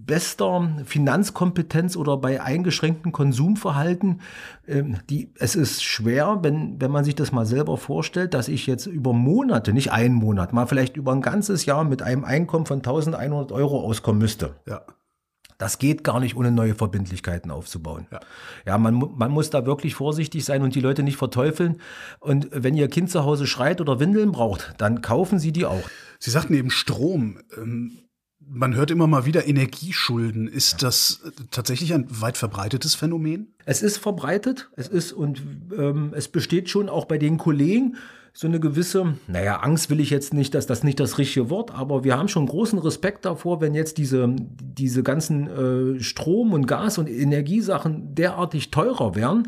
bester 0.05 0.69
Finanzkompetenz 0.85 1.97
oder 1.97 2.17
bei 2.17 2.41
eingeschränktem 2.41 3.11
Konsumverhalten, 3.11 4.21
äh, 4.65 4.83
die, 5.09 5.31
es 5.39 5.55
ist 5.55 5.83
schwer, 5.83 6.39
wenn, 6.41 6.79
wenn 6.79 6.91
man 6.91 7.03
sich 7.03 7.15
das 7.15 7.31
mal 7.31 7.45
selber 7.45 7.77
vorstellt, 7.77 8.33
dass 8.33 8.47
ich 8.47 8.67
jetzt 8.67 8.85
über 8.85 9.13
Monate, 9.13 9.73
nicht 9.73 9.91
einen 9.91 10.15
Monat, 10.15 10.53
mal 10.53 10.67
vielleicht 10.67 10.97
über 10.97 11.11
ein 11.13 11.21
ganzes 11.21 11.65
Jahr 11.65 11.83
mit 11.83 12.01
einem 12.01 12.23
Einkommen 12.23 12.65
von 12.65 12.77
1100 12.77 13.51
Euro 13.51 13.81
auskommen 13.81 14.19
müsste. 14.19 14.55
Ja. 14.67 14.81
Das 15.57 15.79
geht 15.79 16.03
gar 16.03 16.19
nicht, 16.19 16.35
ohne 16.35 16.51
neue 16.51 16.75
Verbindlichkeiten 16.75 17.51
aufzubauen. 17.51 18.07
Ja, 18.11 18.19
ja 18.65 18.77
man, 18.77 18.93
man 19.15 19.31
muss 19.31 19.49
da 19.49 19.65
wirklich 19.65 19.95
vorsichtig 19.95 20.43
sein 20.43 20.61
und 20.61 20.75
die 20.75 20.81
Leute 20.81 21.03
nicht 21.03 21.17
verteufeln. 21.17 21.81
Und 22.19 22.49
wenn 22.51 22.75
ihr 22.75 22.89
Kind 22.89 23.09
zu 23.09 23.23
Hause 23.23 23.47
schreit 23.47 23.79
oder 23.81 23.99
Windeln 23.99 24.31
braucht, 24.31 24.73
dann 24.77 25.01
kaufen 25.01 25.39
Sie 25.39 25.51
die 25.51 25.65
auch. 25.65 25.89
Sie 26.19 26.29
sagten 26.29 26.53
eben 26.53 26.69
Strom. 26.69 27.39
Ähm, 27.57 27.99
man 28.47 28.75
hört 28.75 28.91
immer 28.91 29.07
mal 29.07 29.25
wieder 29.25 29.47
Energieschulden. 29.47 30.47
Ist 30.47 30.73
ja. 30.73 30.77
das 30.87 31.21
tatsächlich 31.51 31.93
ein 31.93 32.05
weit 32.09 32.37
verbreitetes 32.37 32.95
Phänomen? 32.95 33.53
Es 33.65 33.81
ist 33.81 33.97
verbreitet. 33.97 34.69
Es 34.75 34.87
ist 34.87 35.13
und 35.13 35.41
ähm, 35.75 36.13
es 36.15 36.27
besteht 36.27 36.69
schon 36.69 36.89
auch 36.89 37.05
bei 37.05 37.17
den 37.17 37.37
Kollegen 37.37 37.97
so 38.37 38.47
eine 38.47 38.59
gewisse, 38.59 39.15
naja, 39.27 39.61
Angst 39.61 39.89
will 39.89 40.01
ich 40.01 40.09
jetzt 40.09 40.33
nicht, 40.33 40.53
dass 40.55 40.67
das 40.67 40.83
nicht 40.83 40.99
das 40.99 41.17
richtige 41.17 41.49
Wort, 41.49 41.73
aber 41.73 42.03
wir 42.03 42.17
haben 42.17 42.27
schon 42.27 42.45
großen 42.47 42.77
Respekt 42.79 43.23
davor, 43.23 43.61
wenn 43.61 43.73
jetzt 43.73 43.97
diese, 43.97 44.27
diese 44.37 45.03
ganzen 45.03 45.47
äh, 45.97 46.03
Strom- 46.03 46.51
und 46.51 46.67
Gas- 46.67 46.97
und 46.97 47.07
Energiesachen 47.07 48.13
derartig 48.13 48.71
teurer 48.71 49.15
wären. 49.15 49.47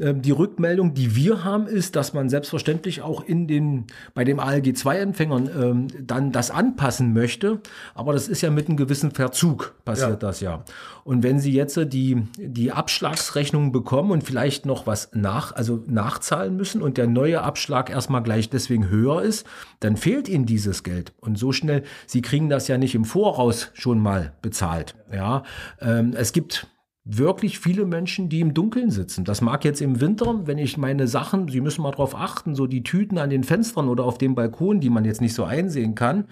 Äh, 0.00 0.14
die 0.14 0.30
Rückmeldung, 0.30 0.94
die 0.94 1.14
wir 1.14 1.44
haben, 1.44 1.66
ist, 1.66 1.96
dass 1.96 2.14
man 2.14 2.28
selbstverständlich 2.28 3.02
auch 3.02 3.22
in 3.22 3.46
den, 3.46 3.86
bei 4.14 4.24
den 4.24 4.40
ALG-2-Empfängern 4.40 5.88
äh, 5.88 6.02
dann 6.02 6.32
das 6.32 6.50
anpassen 6.50 7.12
möchte. 7.12 7.60
Aber 7.94 8.12
das 8.12 8.28
ist 8.28 8.40
ja 8.40 8.50
mit 8.50 8.68
einem 8.68 8.76
gewissen 8.76 9.10
Verzug 9.10 9.74
passiert 9.84 10.10
ja. 10.10 10.16
das 10.16 10.40
ja. 10.40 10.64
Und 11.04 11.22
wenn 11.22 11.38
Sie 11.38 11.52
jetzt 11.52 11.78
die, 11.92 12.22
die 12.36 12.72
Abschlagsrechnung 12.72 13.72
bekommen 13.72 14.10
und 14.10 14.24
vielleicht 14.24 14.66
noch 14.66 14.86
was 14.86 15.10
nach, 15.12 15.52
also 15.54 15.82
nachzahlen 15.86 16.56
müssen 16.56 16.82
und 16.82 16.96
der 16.96 17.06
neue 17.06 17.42
Abschlag 17.42 17.90
erstmal 17.90 18.22
gleich 18.22 18.50
deswegen 18.50 18.88
höher 18.88 19.22
ist, 19.22 19.46
dann 19.80 19.96
fehlt 19.96 20.28
Ihnen 20.28 20.46
dieses 20.46 20.82
Geld. 20.82 21.12
Und 21.20 21.38
so 21.38 21.52
schnell, 21.52 21.82
Sie 22.06 22.22
kriegen 22.22 22.48
das 22.48 22.68
ja 22.68 22.78
nicht 22.78 22.94
im 22.94 23.04
Voraus 23.04 23.70
schon 23.74 23.98
mal 23.98 24.32
bezahlt. 24.42 24.94
Ja, 25.12 25.42
ähm, 25.80 26.12
es 26.16 26.32
gibt 26.32 26.68
wirklich 27.04 27.58
viele 27.58 27.86
Menschen, 27.86 28.28
die 28.28 28.40
im 28.40 28.52
Dunkeln 28.52 28.90
sitzen. 28.90 29.24
Das 29.24 29.40
mag 29.40 29.64
jetzt 29.64 29.80
im 29.80 30.00
Winter, 30.00 30.46
wenn 30.46 30.58
ich 30.58 30.76
meine 30.76 31.08
Sachen, 31.08 31.48
Sie 31.48 31.60
müssen 31.60 31.82
mal 31.82 31.92
drauf 31.92 32.14
achten, 32.14 32.54
so 32.54 32.66
die 32.66 32.82
Tüten 32.82 33.18
an 33.18 33.30
den 33.30 33.42
Fenstern 33.42 33.88
oder 33.88 34.04
auf 34.04 34.18
dem 34.18 34.34
Balkon, 34.34 34.80
die 34.80 34.90
man 34.90 35.04
jetzt 35.04 35.20
nicht 35.20 35.34
so 35.34 35.44
einsehen 35.44 35.94
kann, 35.94 36.26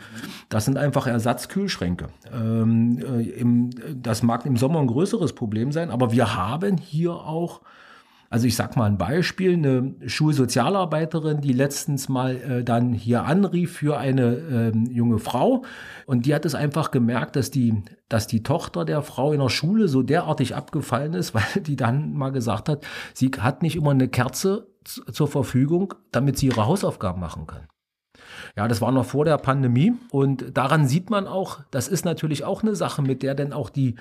das 0.50 0.66
sind 0.66 0.76
einfach 0.76 1.06
Ersatzkühlschränke. 1.06 2.08
Ähm, 2.32 2.98
äh, 2.98 3.22
im, 3.30 3.70
das 3.94 4.22
mag 4.22 4.44
im 4.44 4.56
Sommer 4.56 4.80
ein 4.80 4.86
größeres 4.88 5.32
Problem 5.32 5.72
sein, 5.72 5.90
aber 5.90 6.12
wir 6.12 6.36
haben 6.36 6.76
hier 6.76 7.12
auch 7.12 7.62
also 8.30 8.46
ich 8.46 8.56
sag 8.56 8.76
mal 8.76 8.84
ein 8.84 8.98
Beispiel, 8.98 9.54
eine 9.54 9.94
Schulsozialarbeiterin, 10.06 11.40
die 11.40 11.52
letztens 11.52 12.08
mal 12.08 12.36
äh, 12.36 12.64
dann 12.64 12.92
hier 12.92 13.24
anrief 13.24 13.72
für 13.72 13.98
eine 13.98 14.72
äh, 14.74 14.92
junge 14.92 15.18
Frau 15.18 15.64
und 16.06 16.26
die 16.26 16.34
hat 16.34 16.44
es 16.44 16.54
einfach 16.54 16.90
gemerkt, 16.90 17.36
dass 17.36 17.50
die, 17.50 17.82
dass 18.08 18.26
die 18.26 18.42
Tochter 18.42 18.84
der 18.84 19.02
Frau 19.02 19.32
in 19.32 19.40
der 19.40 19.48
Schule 19.48 19.88
so 19.88 20.02
derartig 20.02 20.54
abgefallen 20.54 21.14
ist, 21.14 21.34
weil 21.34 21.62
die 21.62 21.76
dann 21.76 22.12
mal 22.12 22.30
gesagt 22.30 22.68
hat, 22.68 22.84
sie 23.14 23.30
hat 23.38 23.62
nicht 23.62 23.76
immer 23.76 23.92
eine 23.92 24.08
Kerze 24.08 24.68
zur 24.84 25.28
Verfügung, 25.28 25.94
damit 26.12 26.38
sie 26.38 26.46
ihre 26.46 26.66
Hausaufgaben 26.66 27.20
machen 27.20 27.46
kann. 27.46 27.68
Ja, 28.56 28.68
das 28.68 28.80
war 28.80 28.92
noch 28.92 29.06
vor 29.06 29.24
der 29.24 29.38
Pandemie 29.38 29.94
und 30.10 30.56
daran 30.56 30.86
sieht 30.86 31.10
man 31.10 31.26
auch, 31.26 31.60
das 31.70 31.88
ist 31.88 32.04
natürlich 32.04 32.44
auch 32.44 32.62
eine 32.62 32.74
Sache, 32.74 33.02
mit 33.02 33.22
der 33.22 33.34
denn 33.34 33.52
auch 33.52 33.70
die, 33.70 33.96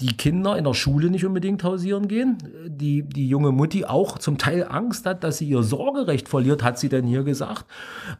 die 0.00 0.16
Kinder 0.16 0.56
in 0.56 0.64
der 0.64 0.74
Schule 0.74 1.10
nicht 1.10 1.24
unbedingt 1.24 1.64
hausieren 1.64 2.08
gehen. 2.08 2.38
Die, 2.66 3.02
die 3.02 3.28
junge 3.28 3.52
Mutti 3.52 3.84
auch 3.84 4.18
zum 4.18 4.38
Teil 4.38 4.66
Angst 4.68 5.06
hat, 5.06 5.24
dass 5.24 5.38
sie 5.38 5.48
ihr 5.48 5.62
Sorgerecht 5.62 6.28
verliert, 6.28 6.62
hat 6.62 6.78
sie 6.78 6.88
denn 6.88 7.06
hier 7.06 7.24
gesagt. 7.24 7.66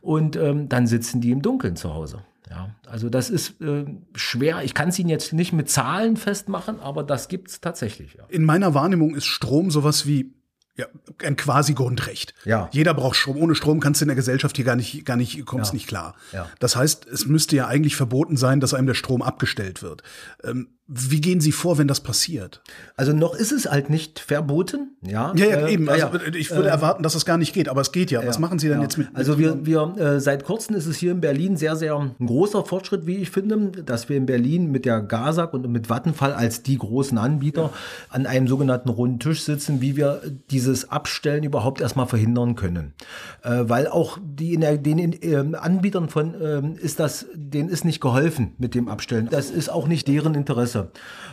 Und 0.00 0.36
ähm, 0.36 0.68
dann 0.68 0.86
sitzen 0.86 1.20
die 1.20 1.30
im 1.30 1.42
Dunkeln 1.42 1.76
zu 1.76 1.94
Hause. 1.94 2.22
Ja, 2.50 2.70
also 2.86 3.10
das 3.10 3.30
ist 3.30 3.60
äh, 3.60 3.84
schwer. 4.14 4.62
Ich 4.64 4.72
kann 4.74 4.88
es 4.88 4.98
Ihnen 4.98 5.10
jetzt 5.10 5.32
nicht 5.32 5.52
mit 5.52 5.68
Zahlen 5.68 6.16
festmachen, 6.16 6.80
aber 6.80 7.02
das 7.02 7.28
gibt 7.28 7.48
es 7.48 7.60
tatsächlich. 7.60 8.14
Ja. 8.14 8.24
In 8.28 8.44
meiner 8.44 8.74
Wahrnehmung 8.74 9.14
ist 9.14 9.26
Strom 9.26 9.70
sowas 9.70 10.06
wie 10.06 10.32
ja, 10.78 10.86
ein 11.24 11.36
quasi 11.36 11.74
Grundrecht. 11.74 12.34
Ja. 12.44 12.68
Jeder 12.72 12.94
braucht 12.94 13.16
Strom. 13.16 13.36
Ohne 13.36 13.56
Strom 13.56 13.80
kannst 13.80 14.00
du 14.00 14.04
in 14.04 14.08
der 14.08 14.16
Gesellschaft 14.16 14.54
hier 14.56 14.64
gar 14.64 14.76
nicht, 14.76 15.04
gar 15.04 15.16
nicht, 15.16 15.44
kommst 15.44 15.72
ja. 15.72 15.74
nicht 15.74 15.88
klar. 15.88 16.14
Ja. 16.32 16.48
Das 16.60 16.76
heißt, 16.76 17.04
es 17.06 17.26
müsste 17.26 17.56
ja 17.56 17.66
eigentlich 17.66 17.96
verboten 17.96 18.36
sein, 18.36 18.60
dass 18.60 18.74
einem 18.74 18.86
der 18.86 18.94
Strom 18.94 19.20
abgestellt 19.20 19.82
wird. 19.82 20.04
Ähm, 20.44 20.77
wie 20.90 21.20
gehen 21.20 21.42
Sie 21.42 21.52
vor, 21.52 21.76
wenn 21.76 21.86
das 21.86 22.00
passiert? 22.00 22.62
Also 22.96 23.12
noch 23.12 23.34
ist 23.34 23.52
es 23.52 23.70
halt 23.70 23.90
nicht 23.90 24.20
verboten, 24.20 24.96
ja. 25.02 25.34
Ja, 25.36 25.46
ja 25.46 25.66
äh, 25.66 25.74
eben. 25.74 25.86
Also 25.86 26.08
ich 26.34 26.50
würde 26.50 26.68
äh, 26.68 26.72
erwarten, 26.72 27.02
dass 27.02 27.14
es 27.14 27.26
gar 27.26 27.36
nicht 27.36 27.52
geht, 27.52 27.68
aber 27.68 27.82
es 27.82 27.92
geht 27.92 28.10
ja. 28.10 28.26
Was 28.26 28.38
machen 28.38 28.58
Sie 28.58 28.68
denn 28.68 28.78
ja. 28.78 28.84
jetzt 28.84 28.96
mit? 28.96 29.08
Also 29.12 29.38
wir, 29.38 29.66
wir 29.66 29.94
äh, 29.98 30.18
seit 30.18 30.44
kurzem 30.44 30.74
ist 30.74 30.86
es 30.86 30.96
hier 30.96 31.12
in 31.12 31.20
Berlin 31.20 31.58
sehr, 31.58 31.76
sehr 31.76 31.94
ein 31.94 32.26
großer 32.26 32.64
Fortschritt, 32.64 33.06
wie 33.06 33.16
ich 33.16 33.30
finde, 33.30 33.82
dass 33.82 34.08
wir 34.08 34.16
in 34.16 34.24
Berlin 34.24 34.70
mit 34.70 34.86
der 34.86 35.02
GASAG 35.02 35.52
und 35.52 35.68
mit 35.68 35.90
Vattenfall 35.90 36.32
als 36.32 36.62
die 36.62 36.78
großen 36.78 37.18
Anbieter 37.18 37.64
ja. 37.64 37.70
an 38.08 38.24
einem 38.24 38.48
sogenannten 38.48 38.88
runden 38.88 39.18
Tisch 39.18 39.42
sitzen, 39.42 39.82
wie 39.82 39.94
wir 39.94 40.22
dieses 40.50 40.90
Abstellen 40.90 41.44
überhaupt 41.44 41.82
erstmal 41.82 42.06
verhindern 42.06 42.54
können. 42.54 42.94
Äh, 43.42 43.64
weil 43.64 43.88
auch 43.88 44.18
die 44.24 44.56
den 44.56 45.22
äh, 45.22 45.56
Anbietern 45.56 46.08
von 46.08 46.34
ähm, 46.42 46.76
ist 46.80 46.98
das, 46.98 47.26
denen 47.34 47.68
ist 47.68 47.84
nicht 47.84 48.00
geholfen 48.00 48.54
mit 48.56 48.74
dem 48.74 48.88
Abstellen. 48.88 49.28
Das 49.30 49.50
ist 49.50 49.68
auch 49.68 49.86
nicht 49.86 50.08
deren 50.08 50.34
Interesse. 50.34 50.77
Größe. 50.78 50.90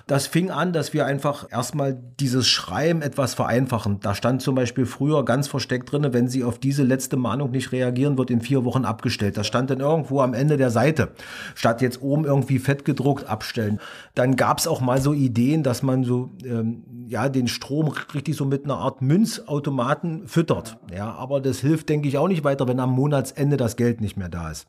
Das 0.08 0.28
fing 0.28 0.52
an, 0.52 0.72
dass 0.72 0.94
wir 0.94 1.08
einfach 1.08 1.52
erstmal 1.52 1.98
dieses 2.20 2.48
Schreiben 2.48 3.02
etwas 3.02 3.34
vereinfachen. 3.34 4.00
Da 4.02 4.14
stand 4.14 4.44
zum 4.44 4.54
Beispiel 4.54 4.86
früher 4.86 5.26
ganz 5.26 5.48
versteckt 5.48 5.92
drin, 5.92 6.08
wenn 6.12 6.28
Sie 6.28 6.44
auf 6.44 6.60
diese 6.60 6.84
letzte 6.84 7.18
Mahnung 7.18 7.50
nicht 7.50 7.72
reagieren, 7.72 8.18
wird 8.20 8.30
in 8.30 8.42
vier 8.42 8.66
Wochen 8.66 8.86
abgestellt. 8.86 9.36
Das 9.36 9.48
stand 9.48 9.72
dann 9.72 9.80
irgendwo 9.80 10.22
am 10.22 10.36
Ende 10.36 10.58
der 10.58 10.70
Seite. 10.70 11.10
Statt 11.56 11.82
jetzt 11.82 12.04
oben 12.04 12.26
irgendwie 12.26 12.60
fett 12.60 12.86
gedruckt 12.86 13.28
abstellen. 13.28 13.80
Dann 14.14 14.36
gab 14.36 14.60
es 14.60 14.68
auch 14.68 14.80
mal 14.80 15.02
so 15.02 15.12
Ideen, 15.12 15.64
dass 15.64 15.82
man 15.82 16.04
so 16.04 16.30
ähm, 16.44 16.84
ja 17.08 17.28
den 17.28 17.48
Strom 17.48 17.92
richtig 18.14 18.36
so 18.36 18.46
mit 18.46 18.66
einer 18.66 18.78
Art 18.78 19.02
Münzautomaten 19.02 20.28
füttert. 20.28 20.78
Ja, 20.96 21.14
aber 21.14 21.42
das 21.42 21.60
hilft, 21.60 21.90
denke 21.90 22.08
ich, 22.08 22.20
auch 22.20 22.28
nicht 22.28 22.44
weiter, 22.44 22.68
wenn 22.68 22.80
am 22.80 22.92
Monatsende 22.92 23.58
das 23.58 23.76
Geld 23.76 24.02
nicht 24.02 24.18
mehr 24.18 24.30
da 24.30 24.52
ist. 24.52 24.68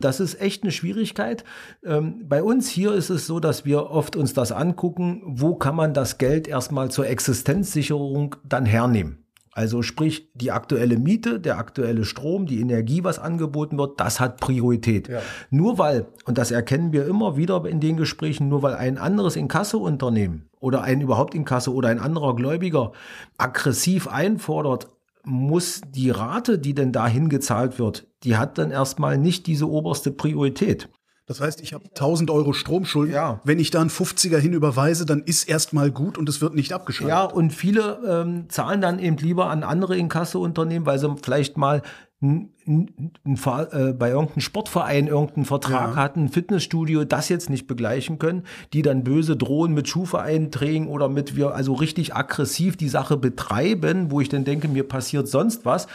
Das 0.00 0.18
ist 0.18 0.40
echt 0.40 0.62
eine 0.62 0.72
Schwierigkeit. 0.72 1.44
Ähm, 1.84 2.24
bei 2.26 2.42
uns 2.42 2.70
hier 2.70 2.92
ist 2.94 3.10
es 3.10 3.26
so, 3.26 3.38
dass 3.38 3.66
wir 3.66 3.90
oft 3.90 4.16
uns 4.18 4.34
das 4.34 4.52
angucken, 4.52 5.22
wo 5.24 5.54
kann 5.54 5.76
man 5.76 5.94
das 5.94 6.18
Geld 6.18 6.46
erstmal 6.46 6.90
zur 6.90 7.06
Existenzsicherung 7.06 8.36
dann 8.44 8.66
hernehmen. 8.66 9.24
Also 9.58 9.82
sprich, 9.82 10.30
die 10.34 10.52
aktuelle 10.52 10.98
Miete, 10.98 11.40
der 11.40 11.58
aktuelle 11.58 12.04
Strom, 12.04 12.46
die 12.46 12.60
Energie, 12.60 13.02
was 13.02 13.18
angeboten 13.18 13.76
wird, 13.76 13.98
das 13.98 14.20
hat 14.20 14.38
Priorität. 14.38 15.08
Ja. 15.08 15.20
Nur 15.50 15.78
weil, 15.78 16.06
und 16.26 16.38
das 16.38 16.52
erkennen 16.52 16.92
wir 16.92 17.06
immer 17.06 17.36
wieder 17.36 17.64
in 17.66 17.80
den 17.80 17.96
Gesprächen, 17.96 18.48
nur 18.48 18.62
weil 18.62 18.74
ein 18.74 18.98
anderes 18.98 19.34
Inkasseunternehmen 19.34 20.48
oder 20.60 20.82
ein 20.82 21.00
überhaupt 21.00 21.34
Inkasse 21.34 21.74
oder 21.74 21.88
ein 21.88 21.98
anderer 21.98 22.36
Gläubiger 22.36 22.92
aggressiv 23.36 24.06
einfordert, 24.06 24.90
muss 25.24 25.80
die 25.88 26.10
Rate, 26.10 26.60
die 26.60 26.74
denn 26.74 26.92
dahin 26.92 27.28
gezahlt 27.28 27.80
wird, 27.80 28.06
die 28.22 28.36
hat 28.36 28.58
dann 28.58 28.70
erstmal 28.70 29.18
nicht 29.18 29.48
diese 29.48 29.68
oberste 29.68 30.12
Priorität. 30.12 30.88
Das 31.28 31.42
heißt, 31.42 31.60
ich 31.60 31.74
habe 31.74 31.84
1000 31.84 32.30
Euro 32.30 32.54
Stromschulden. 32.54 33.14
Ja. 33.14 33.40
Wenn 33.44 33.58
ich 33.58 33.70
da 33.70 33.82
einen 33.82 33.90
50er 33.90 34.38
hin 34.38 34.54
überweise, 34.54 35.04
dann 35.04 35.20
ist 35.20 35.46
erstmal 35.46 35.90
gut 35.90 36.16
und 36.16 36.26
es 36.26 36.40
wird 36.40 36.54
nicht 36.54 36.72
abgeschaltet. 36.72 37.10
Ja, 37.10 37.24
und 37.24 37.52
viele 37.52 38.00
ähm, 38.08 38.48
zahlen 38.48 38.80
dann 38.80 38.98
eben 38.98 39.18
lieber 39.18 39.50
an 39.50 39.62
andere 39.62 39.98
Inkasseunternehmen, 39.98 40.86
weil 40.86 40.98
sie 40.98 41.14
vielleicht 41.22 41.58
mal 41.58 41.82
ein, 42.22 42.50
ein, 42.66 43.12
ein, 43.26 43.34
äh, 43.36 43.92
bei 43.92 44.08
irgendeinem 44.08 44.40
Sportverein 44.40 45.06
irgendeinen 45.06 45.44
Vertrag 45.44 45.90
ja. 45.90 45.96
hatten, 45.96 46.30
Fitnessstudio, 46.30 47.04
das 47.04 47.28
jetzt 47.28 47.50
nicht 47.50 47.66
begleichen 47.66 48.18
können, 48.18 48.44
die 48.72 48.80
dann 48.80 49.04
böse 49.04 49.36
drohen 49.36 49.74
mit 49.74 49.86
Schuhvereinträgen 49.86 50.88
oder 50.88 51.10
mit 51.10 51.36
wir 51.36 51.54
also 51.54 51.74
richtig 51.74 52.16
aggressiv 52.16 52.78
die 52.78 52.88
Sache 52.88 53.18
betreiben, 53.18 54.10
wo 54.10 54.22
ich 54.22 54.30
dann 54.30 54.44
denke, 54.44 54.66
mir 54.66 54.88
passiert 54.88 55.28
sonst 55.28 55.66
was. 55.66 55.88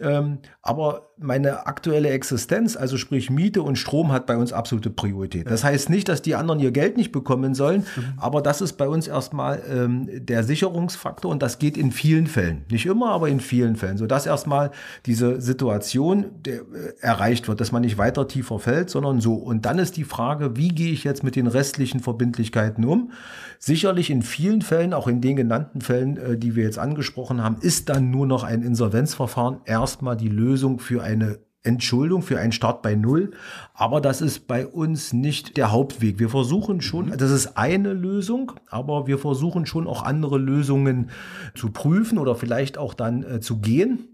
Ähm, 0.00 0.38
aber 0.62 1.10
meine 1.18 1.66
aktuelle 1.66 2.08
Existenz, 2.10 2.76
also 2.76 2.96
sprich 2.96 3.30
Miete 3.30 3.62
und 3.62 3.76
Strom, 3.76 4.10
hat 4.10 4.26
bei 4.26 4.36
uns 4.36 4.52
absolute 4.52 4.88
Priorität. 4.88 5.50
Das 5.50 5.62
heißt 5.62 5.90
nicht, 5.90 6.08
dass 6.08 6.22
die 6.22 6.34
anderen 6.34 6.60
ihr 6.60 6.70
Geld 6.70 6.96
nicht 6.96 7.12
bekommen 7.12 7.54
sollen, 7.54 7.84
mhm. 7.96 8.14
aber 8.16 8.40
das 8.40 8.62
ist 8.62 8.74
bei 8.74 8.88
uns 8.88 9.06
erstmal 9.06 9.62
ähm, 9.70 10.08
der 10.12 10.42
Sicherungsfaktor 10.42 11.30
und 11.30 11.42
das 11.42 11.58
geht 11.58 11.76
in 11.76 11.92
vielen 11.92 12.26
Fällen. 12.26 12.64
Nicht 12.70 12.86
immer, 12.86 13.10
aber 13.10 13.28
in 13.28 13.40
vielen 13.40 13.76
Fällen. 13.76 13.98
Sodass 13.98 14.24
erstmal 14.26 14.70
diese 15.04 15.40
Situation 15.40 16.26
der, 16.44 16.60
äh, 16.60 16.62
erreicht 17.00 17.48
wird, 17.48 17.60
dass 17.60 17.70
man 17.70 17.82
nicht 17.82 17.98
weiter 17.98 18.26
tiefer 18.26 18.58
fällt, 18.58 18.88
sondern 18.88 19.20
so. 19.20 19.34
Und 19.34 19.66
dann 19.66 19.78
ist 19.78 19.96
die 19.98 20.04
Frage, 20.04 20.56
wie 20.56 20.68
gehe 20.68 20.92
ich 20.92 21.04
jetzt 21.04 21.22
mit 21.22 21.36
den 21.36 21.46
restlichen 21.46 22.00
Verbindlichkeiten 22.00 22.84
um? 22.84 23.12
Sicherlich 23.58 24.08
in 24.08 24.22
vielen 24.22 24.62
Fällen, 24.62 24.94
auch 24.94 25.06
in 25.06 25.20
den 25.20 25.36
genannten 25.36 25.82
Fällen, 25.82 26.16
äh, 26.16 26.38
die 26.38 26.56
wir 26.56 26.64
jetzt 26.64 26.78
angesprochen 26.78 27.44
haben, 27.44 27.56
ist 27.60 27.90
dann 27.90 28.10
nur 28.10 28.26
noch 28.26 28.42
ein 28.42 28.62
Insolvenzverfahren 28.62 29.58
erstmal 29.90 30.16
die 30.16 30.28
Lösung 30.28 30.78
für 30.78 31.02
eine 31.02 31.40
Entschuldung 31.62 32.22
für 32.22 32.38
einen 32.38 32.52
Start 32.52 32.80
bei 32.80 32.94
Null. 32.94 33.32
Aber 33.74 34.00
das 34.00 34.22
ist 34.22 34.46
bei 34.46 34.66
uns 34.66 35.12
nicht 35.12 35.56
der 35.56 35.72
Hauptweg. 35.72 36.18
Wir 36.18 36.30
versuchen 36.30 36.80
schon, 36.80 37.06
mhm. 37.06 37.18
das 37.18 37.30
ist 37.30 37.58
eine 37.58 37.92
Lösung, 37.92 38.52
aber 38.70 39.06
wir 39.06 39.18
versuchen 39.18 39.66
schon 39.66 39.86
auch 39.86 40.02
andere 40.02 40.38
Lösungen 40.38 41.10
zu 41.54 41.70
prüfen 41.70 42.18
oder 42.18 42.34
vielleicht 42.34 42.78
auch 42.78 42.94
dann 42.94 43.24
äh, 43.24 43.40
zu 43.40 43.58
gehen. 43.58 44.09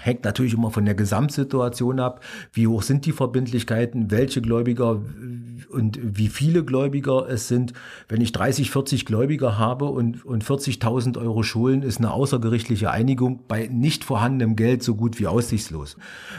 Hängt 0.00 0.24
natürlich 0.24 0.54
immer 0.54 0.70
von 0.70 0.84
der 0.84 0.94
Gesamtsituation 0.94 1.98
ab. 1.98 2.22
Wie 2.52 2.68
hoch 2.68 2.82
sind 2.82 3.04
die 3.04 3.12
Verbindlichkeiten? 3.12 4.12
Welche 4.12 4.40
Gläubiger 4.40 5.02
und 5.70 5.98
wie 6.00 6.28
viele 6.28 6.64
Gläubiger 6.64 7.28
es 7.28 7.48
sind? 7.48 7.72
Wenn 8.08 8.20
ich 8.20 8.30
30, 8.30 8.70
40 8.70 9.06
Gläubiger 9.06 9.58
habe 9.58 9.86
und, 9.86 10.24
und 10.24 10.44
40.000 10.44 11.18
Euro 11.18 11.42
Schulden, 11.42 11.82
ist 11.82 11.98
eine 11.98 12.12
außergerichtliche 12.12 12.92
Einigung 12.92 13.40
bei 13.48 13.66
nicht 13.66 14.04
vorhandenem 14.04 14.54
Geld 14.54 14.84
so 14.84 14.94
gut 14.94 15.18
wie 15.18 15.26
aussichtslos. 15.26 15.96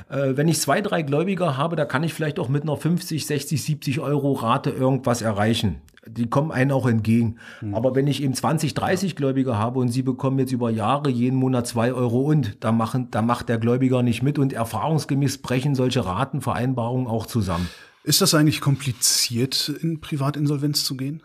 Äh, 0.09 0.37
wenn 0.37 0.47
ich 0.47 0.61
zwei, 0.61 0.79
drei 0.79 1.01
Gläubiger 1.01 1.57
habe, 1.57 1.75
da 1.75 1.83
kann 1.83 2.03
ich 2.03 2.13
vielleicht 2.13 2.39
auch 2.39 2.47
mit 2.47 2.63
einer 2.63 2.77
50, 2.77 3.25
60, 3.25 3.61
70 3.61 3.99
Euro 3.99 4.33
Rate 4.33 4.69
irgendwas 4.69 5.21
erreichen 5.21 5.81
die 6.05 6.29
kommen 6.29 6.51
einen 6.51 6.71
auch 6.71 6.87
entgegen. 6.87 7.35
Mhm. 7.61 7.75
Aber 7.75 7.95
wenn 7.95 8.07
ich 8.07 8.23
eben 8.23 8.33
20, 8.33 8.73
30 8.73 9.15
Gläubiger 9.15 9.57
habe 9.57 9.79
und 9.79 9.89
sie 9.89 10.01
bekommen 10.01 10.39
jetzt 10.39 10.51
über 10.51 10.69
Jahre 10.69 11.09
jeden 11.09 11.37
Monat 11.37 11.67
zwei 11.67 11.93
Euro 11.93 12.21
und, 12.21 12.57
da, 12.63 12.71
machen, 12.71 13.09
da 13.11 13.21
macht 13.21 13.49
der 13.49 13.57
Gläubiger 13.57 14.03
nicht 14.03 14.23
mit 14.23 14.39
und 14.39 14.53
erfahrungsgemäß 14.53 15.39
brechen 15.39 15.75
solche 15.75 16.05
Ratenvereinbarungen 16.05 17.07
auch 17.07 17.25
zusammen. 17.25 17.69
Ist 18.03 18.21
das 18.21 18.33
eigentlich 18.33 18.61
kompliziert, 18.61 19.69
in 19.81 19.99
Privatinsolvenz 19.99 20.83
zu 20.83 20.95
gehen? 20.95 21.21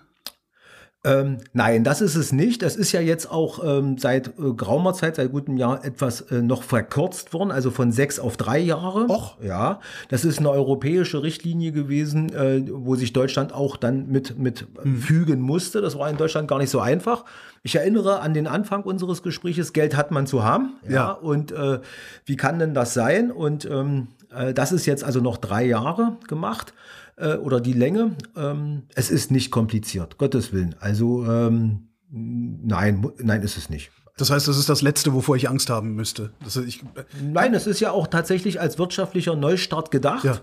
Ähm, 1.04 1.38
nein, 1.52 1.84
das 1.84 2.00
ist 2.00 2.14
es 2.14 2.32
nicht. 2.32 2.62
Das 2.62 2.76
ist 2.76 2.92
ja 2.92 3.00
jetzt 3.00 3.30
auch 3.30 3.62
ähm, 3.62 3.98
seit 3.98 4.28
äh, 4.38 4.54
geraumer 4.56 4.94
Zeit, 4.94 5.16
seit 5.16 5.32
gutem 5.32 5.58
Jahr 5.58 5.84
etwas 5.84 6.22
äh, 6.22 6.40
noch 6.40 6.62
verkürzt 6.62 7.34
worden, 7.34 7.50
also 7.50 7.70
von 7.70 7.92
sechs 7.92 8.18
auf 8.18 8.38
drei 8.38 8.58
Jahre. 8.58 9.06
Och. 9.10 9.36
Ja, 9.42 9.80
das 10.08 10.24
ist 10.24 10.38
eine 10.38 10.50
europäische 10.50 11.22
Richtlinie 11.22 11.72
gewesen, 11.72 12.32
äh, 12.34 12.62
wo 12.70 12.94
sich 12.94 13.12
Deutschland 13.12 13.52
auch 13.52 13.76
dann 13.76 14.08
mit, 14.08 14.38
mit 14.38 14.66
hm. 14.80 14.96
fügen 14.96 15.40
musste. 15.42 15.82
Das 15.82 15.98
war 15.98 16.08
in 16.08 16.16
Deutschland 16.16 16.48
gar 16.48 16.58
nicht 16.58 16.70
so 16.70 16.80
einfach. 16.80 17.26
Ich 17.62 17.76
erinnere 17.76 18.20
an 18.20 18.32
den 18.32 18.46
Anfang 18.46 18.82
unseres 18.82 19.22
Gespräches, 19.22 19.74
Geld 19.74 19.96
hat 19.96 20.10
man 20.10 20.26
zu 20.26 20.42
haben. 20.42 20.74
Ja. 20.84 20.90
ja 20.90 21.10
und 21.12 21.52
äh, 21.52 21.80
wie 22.24 22.36
kann 22.36 22.58
denn 22.58 22.72
das 22.72 22.94
sein? 22.94 23.30
Und 23.30 23.66
ähm, 23.66 24.08
äh, 24.34 24.54
das 24.54 24.72
ist 24.72 24.86
jetzt 24.86 25.04
also 25.04 25.20
noch 25.20 25.36
drei 25.36 25.66
Jahre 25.66 26.16
gemacht 26.28 26.72
äh, 27.16 27.34
oder 27.36 27.60
die 27.60 27.72
Länge. 27.72 28.16
Ähm, 28.36 28.84
es 28.94 29.10
ist 29.10 29.30
nicht 29.30 29.50
kompliziert, 29.50 30.18
Gottes 30.18 30.52
Willen. 30.52 30.74
Also 30.80 31.24
ähm, 31.26 31.88
nein, 32.10 33.06
nein 33.18 33.42
ist 33.42 33.56
es 33.56 33.70
nicht. 33.70 33.90
Das 34.16 34.30
heißt, 34.30 34.46
das 34.46 34.58
ist 34.58 34.68
das 34.68 34.80
Letzte, 34.80 35.12
wovor 35.12 35.34
ich 35.34 35.48
Angst 35.48 35.70
haben 35.70 35.96
müsste. 35.96 36.30
Ich, 36.66 36.84
Nein, 37.20 37.52
es 37.52 37.66
ist 37.66 37.80
ja 37.80 37.90
auch 37.90 38.06
tatsächlich 38.06 38.60
als 38.60 38.78
wirtschaftlicher 38.78 39.34
Neustart 39.34 39.90
gedacht. 39.90 40.22
Ja. 40.22 40.34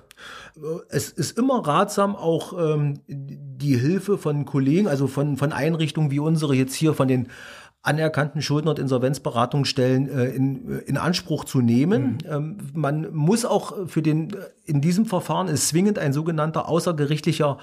Äh, 0.58 0.80
es 0.90 1.10
ist 1.10 1.38
immer 1.38 1.66
ratsam, 1.66 2.18
auch 2.18 2.52
ähm, 2.76 3.00
die 3.08 3.78
Hilfe 3.78 4.18
von 4.18 4.44
Kollegen, 4.44 4.90
also 4.90 5.08
von, 5.08 5.38
von 5.38 5.54
Einrichtungen 5.54 6.12
wie 6.12 6.20
unsere 6.20 6.54
jetzt 6.54 6.74
hier, 6.74 6.94
von 6.94 7.08
den 7.08 7.30
anerkannten 7.84 8.42
Schulden- 8.42 8.68
und 8.68 8.78
Insolvenzberatungsstellen 8.78 10.10
äh, 10.10 10.26
in, 10.26 10.80
in 10.82 10.98
Anspruch 10.98 11.46
zu 11.46 11.62
nehmen. 11.62 12.20
Mhm. 12.24 12.32
Ähm, 12.32 12.58
man 12.74 13.14
muss 13.14 13.44
auch 13.44 13.88
für 13.88 14.02
den, 14.02 14.36
in 14.66 14.82
diesem 14.82 15.06
Verfahren 15.06 15.48
ist 15.48 15.70
zwingend 15.70 15.98
ein 15.98 16.14
sogenannter 16.14 16.68
außergerichtlicher 16.68 17.58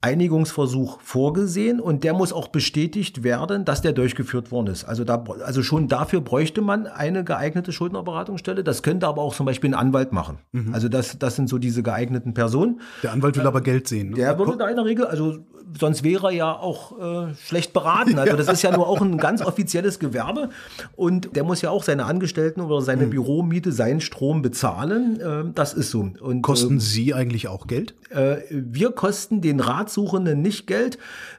Einigungsversuch 0.00 1.00
vorgesehen 1.00 1.80
und 1.80 2.04
der 2.04 2.14
muss 2.14 2.32
auch 2.32 2.48
bestätigt 2.48 3.24
werden, 3.24 3.64
dass 3.64 3.82
der 3.82 3.92
durchgeführt 3.92 4.52
worden 4.52 4.68
ist. 4.68 4.84
Also, 4.84 5.02
da, 5.02 5.24
also 5.44 5.64
schon 5.64 5.88
dafür 5.88 6.20
bräuchte 6.20 6.62
man 6.62 6.86
eine 6.86 7.24
geeignete 7.24 7.72
Schuldnerberatungsstelle. 7.72 8.62
Das 8.62 8.84
könnte 8.84 9.08
aber 9.08 9.22
auch 9.22 9.34
zum 9.34 9.46
Beispiel 9.46 9.70
ein 9.70 9.74
Anwalt 9.74 10.12
machen. 10.12 10.38
Mhm. 10.52 10.72
Also 10.72 10.88
das, 10.88 11.18
das 11.18 11.34
sind 11.34 11.48
so 11.48 11.58
diese 11.58 11.82
geeigneten 11.82 12.32
Personen. 12.32 12.80
Der 13.02 13.12
Anwalt 13.12 13.36
will 13.36 13.44
äh, 13.44 13.48
aber 13.48 13.60
Geld 13.60 13.88
sehen. 13.88 14.10
Ne? 14.10 14.16
Der 14.16 14.38
würde 14.38 14.56
da 14.56 14.68
in 14.68 14.76
der 14.76 14.84
Regel, 14.84 15.06
also 15.06 15.38
sonst 15.78 16.02
wäre 16.02 16.28
er 16.28 16.32
ja 16.32 16.52
auch 16.52 17.28
äh, 17.28 17.34
schlecht 17.34 17.72
beraten. 17.72 18.18
Also 18.18 18.36
das 18.36 18.48
ist 18.48 18.62
ja 18.62 18.74
nur 18.74 18.86
auch 18.88 19.00
ein 19.00 19.18
ganz 19.18 19.42
offizielles 19.42 19.98
Gewerbe 19.98 20.50
und 20.96 21.36
der 21.36 21.44
muss 21.44 21.62
ja 21.62 21.70
auch 21.70 21.82
seine 21.82 22.04
Angestellten 22.04 22.60
oder 22.60 22.80
seine 22.80 23.06
mhm. 23.06 23.10
Büromiete, 23.10 23.72
seinen 23.72 24.00
Strom 24.00 24.42
bezahlen. 24.42 25.20
Äh, 25.20 25.52
das 25.54 25.74
ist 25.74 25.90
so. 25.90 26.10
Und, 26.20 26.42
kosten 26.42 26.76
äh, 26.76 26.80
Sie 26.80 27.14
eigentlich 27.14 27.48
auch 27.48 27.66
Geld? 27.66 27.94
Äh, 28.10 28.36
wir 28.50 28.92
kosten 28.92 29.40
den 29.40 29.60
Ratsuchenden 29.88 30.42
nicht 30.42 30.66
Geld, 30.66 30.98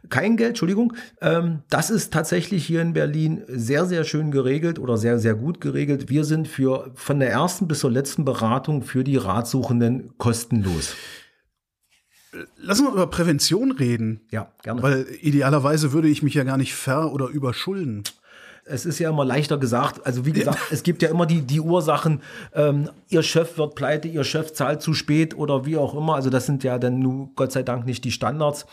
kein 0.10 0.36
Geld, 0.36 0.50
Entschuldigung. 0.50 0.94
Ähm, 1.22 1.60
das 1.70 1.90
ist 1.92 2.12
tatsächlich 2.12 2.66
hier 2.66 2.82
in 2.82 2.94
Berlin 2.94 3.44
sehr, 3.48 3.86
sehr 3.86 4.04
schön 4.04 4.32
geregelt 4.32 4.80
oder 4.80 4.98
sehr, 4.98 5.20
sehr 5.20 5.36
gut 5.36 5.62
geregelt. 5.62 6.10
Wir 6.10 6.26
sind 6.26 6.48
für 6.48 6.92
von 6.96 7.20
der 7.20 7.30
ersten 7.30 7.68
bis 7.68 7.80
zur 7.80 7.92
letzten 7.92 8.26
Beratung 8.26 8.82
für 8.82 9.04
die 9.04 9.18
Ratsuchenden 9.18 10.18
kostenlos. 10.18 10.96
Lass 12.58 12.80
uns 12.80 12.90
über 12.90 13.08
Prävention 13.08 13.72
reden. 13.72 14.22
Ja, 14.32 14.52
gerne. 14.64 14.84
Weil 14.84 15.08
idealerweise 15.22 15.94
würde 15.94 16.10
ich 16.10 16.22
mich 16.22 16.34
ja 16.34 16.44
gar 16.44 16.58
nicht 16.58 16.76
ver- 16.76 17.12
oder 17.12 17.28
überschulden. 17.28 18.04
Es 18.70 18.86
ist 18.86 19.00
ja 19.00 19.10
immer 19.10 19.26
leichter 19.26 19.58
gesagt. 19.58 20.06
Also 20.06 20.26
wie 20.26 20.32
gesagt, 20.32 20.60
es 20.72 20.84
gibt 20.84 21.02
ja 21.02 21.10
immer 21.10 21.26
die, 21.26 21.42
die 21.42 21.60
Ursachen, 21.60 22.22
ähm, 22.54 22.90
ihr 23.10 23.24
Chef 23.24 23.58
wird 23.58 23.76
pleite, 23.76 24.08
ihr 24.08 24.24
Chef 24.24 24.54
zahlt 24.54 24.82
zu 24.82 24.94
spät 24.94 25.38
oder 25.38 25.66
wie 25.66 25.78
auch 25.78 25.96
immer. 25.96 26.16
Also 26.16 26.30
das 26.30 26.46
sind 26.46 26.64
ja 26.64 26.78
dann 26.78 27.00
nur 27.00 27.30
Gott 27.36 27.52
sei 27.52 27.64
Dank 27.64 27.86
nicht 27.86 28.04
die 28.04 28.12
Standards. 28.12 28.66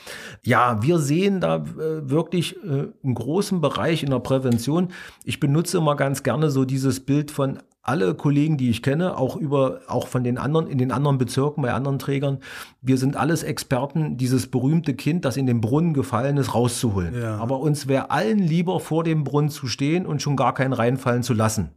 Ja, 0.42 0.82
wir 0.82 0.98
sehen 0.98 1.40
da 1.40 1.56
äh, 1.56 2.11
wirklich 2.11 2.56
äh, 2.64 2.88
einen 3.02 3.14
großen 3.14 3.61
Bereich 3.61 4.02
in 4.02 4.11
der 4.11 4.20
Prävention. 4.20 4.88
Ich 5.24 5.40
benutze 5.40 5.78
immer 5.78 5.96
ganz 5.96 6.22
gerne 6.22 6.50
so 6.50 6.64
dieses 6.64 7.00
Bild 7.00 7.30
von 7.30 7.59
alle 7.87 8.14
Kollegen, 8.14 8.57
die 8.57 8.68
ich 8.68 8.83
kenne, 8.83 9.16
auch 9.16 9.37
über, 9.37 9.81
auch 9.87 10.09
von 10.09 10.25
den 10.25 10.38
anderen, 10.38 10.66
in 10.66 10.79
den 10.79 10.90
anderen 10.90 11.18
Bezirken, 11.18 11.62
bei 11.62 11.72
anderen 11.72 11.99
Trägern, 11.99 12.38
wir 12.83 12.99
sind 12.99 13.16
alles 13.16 13.44
Experten, 13.44 14.16
dieses 14.16 14.49
berühmte 14.49 14.94
Kind, 14.94 15.25
das 15.25 15.37
in 15.37 15.46
den 15.46 15.61
Brunnen 15.61 15.94
gefallen 15.94 16.37
ist, 16.37 16.55
rauszuholen. 16.55 17.20
Ja. 17.20 17.37
Aber 17.38 17.61
uns 17.61 17.87
wäre 17.87 18.11
allen 18.11 18.38
lieber 18.38 18.81
vor 18.81 19.05
dem 19.05 19.22
Brunnen 19.22 19.51
zu 19.51 19.68
stehen 19.68 20.05
und 20.05 20.20
schon 20.20 20.37
gar 20.37 20.53
keinen 20.53 20.72
reinfallen 20.72 21.22
zu 21.22 21.33
lassen. 21.33 21.70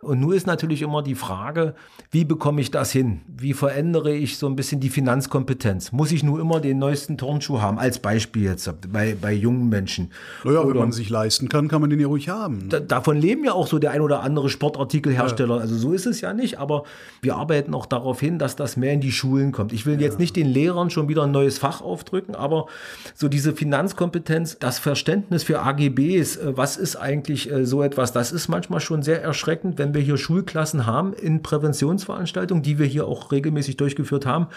Und 0.00 0.20
nun 0.20 0.32
ist 0.32 0.46
natürlich 0.46 0.82
immer 0.82 1.02
die 1.02 1.16
Frage, 1.16 1.74
wie 2.10 2.24
bekomme 2.24 2.60
ich 2.60 2.70
das 2.70 2.92
hin? 2.92 3.20
Wie 3.26 3.52
verändere 3.52 4.14
ich 4.14 4.38
so 4.38 4.46
ein 4.46 4.54
bisschen 4.54 4.80
die 4.80 4.90
Finanzkompetenz? 4.90 5.92
Muss 5.92 6.12
ich 6.12 6.22
nur 6.22 6.40
immer 6.40 6.60
den 6.60 6.78
neuesten 6.78 7.18
Turnschuh 7.18 7.60
haben, 7.60 7.78
als 7.78 7.98
Beispiel 7.98 8.44
jetzt 8.44 8.72
bei, 8.92 9.16
bei 9.20 9.32
jungen 9.32 9.68
Menschen? 9.68 10.12
Naja, 10.44 10.60
oder, 10.60 10.70
wenn 10.70 10.78
man 10.78 10.92
sich 10.92 11.10
leisten 11.10 11.48
kann, 11.48 11.66
kann 11.66 11.80
man 11.80 11.90
den 11.90 11.98
ja 11.98 12.06
ruhig 12.06 12.28
haben. 12.28 12.68
Da, 12.68 12.78
davon 12.78 13.16
leben 13.16 13.44
ja 13.44 13.52
auch 13.52 13.66
so 13.66 13.78
der 13.78 13.90
ein 13.90 14.00
oder 14.00 14.22
andere 14.22 14.48
Sportartikelhersteller. 14.48 15.56
Ja. 15.56 15.60
Also 15.60 15.76
so 15.76 15.92
ist 15.92 16.06
es 16.06 16.20
ja 16.20 16.32
nicht, 16.32 16.58
aber 16.58 16.84
wir 17.20 17.36
arbeiten 17.36 17.74
auch 17.74 17.86
darauf 17.86 18.20
hin, 18.20 18.38
dass 18.38 18.54
das 18.54 18.76
mehr 18.76 18.92
in 18.92 19.00
die 19.00 19.12
Schulen 19.12 19.50
kommt. 19.52 19.72
Ich 19.72 19.84
will 19.84 19.94
ja. 19.94 20.02
jetzt 20.02 20.18
nicht 20.18 20.36
den 20.36 20.46
Lehrern 20.46 20.90
schon 20.90 21.08
wieder 21.08 21.24
ein 21.24 21.32
neues 21.32 21.58
Fach 21.58 21.80
aufdrücken, 21.80 22.34
aber 22.34 22.66
so 23.14 23.28
diese 23.28 23.52
Finanzkompetenz, 23.52 24.58
das 24.58 24.78
Verständnis 24.78 25.42
für 25.42 25.60
AGBs, 25.60 26.36
äh, 26.36 26.56
was 26.56 26.76
ist 26.76 26.96
eigentlich 26.96 27.50
äh, 27.50 27.66
so 27.66 27.82
etwas, 27.82 28.12
das 28.12 28.32
ist 28.32 28.48
manchmal 28.48 28.80
schon 28.80 29.02
sehr 29.02 29.22
erschreckend, 29.22 29.78
wenn 29.78 29.87
wenn 29.88 29.94
wir 29.94 30.02
hier 30.02 30.18
Schulklassen 30.18 30.84
haben 30.84 31.14
in 31.14 31.42
Präventionsveranstaltungen, 31.42 32.62
die 32.62 32.78
wir 32.78 32.86
hier 32.86 33.06
auch 33.06 33.32
regelmäßig 33.32 33.78
durchgeführt 33.78 34.26
haben, 34.26 34.48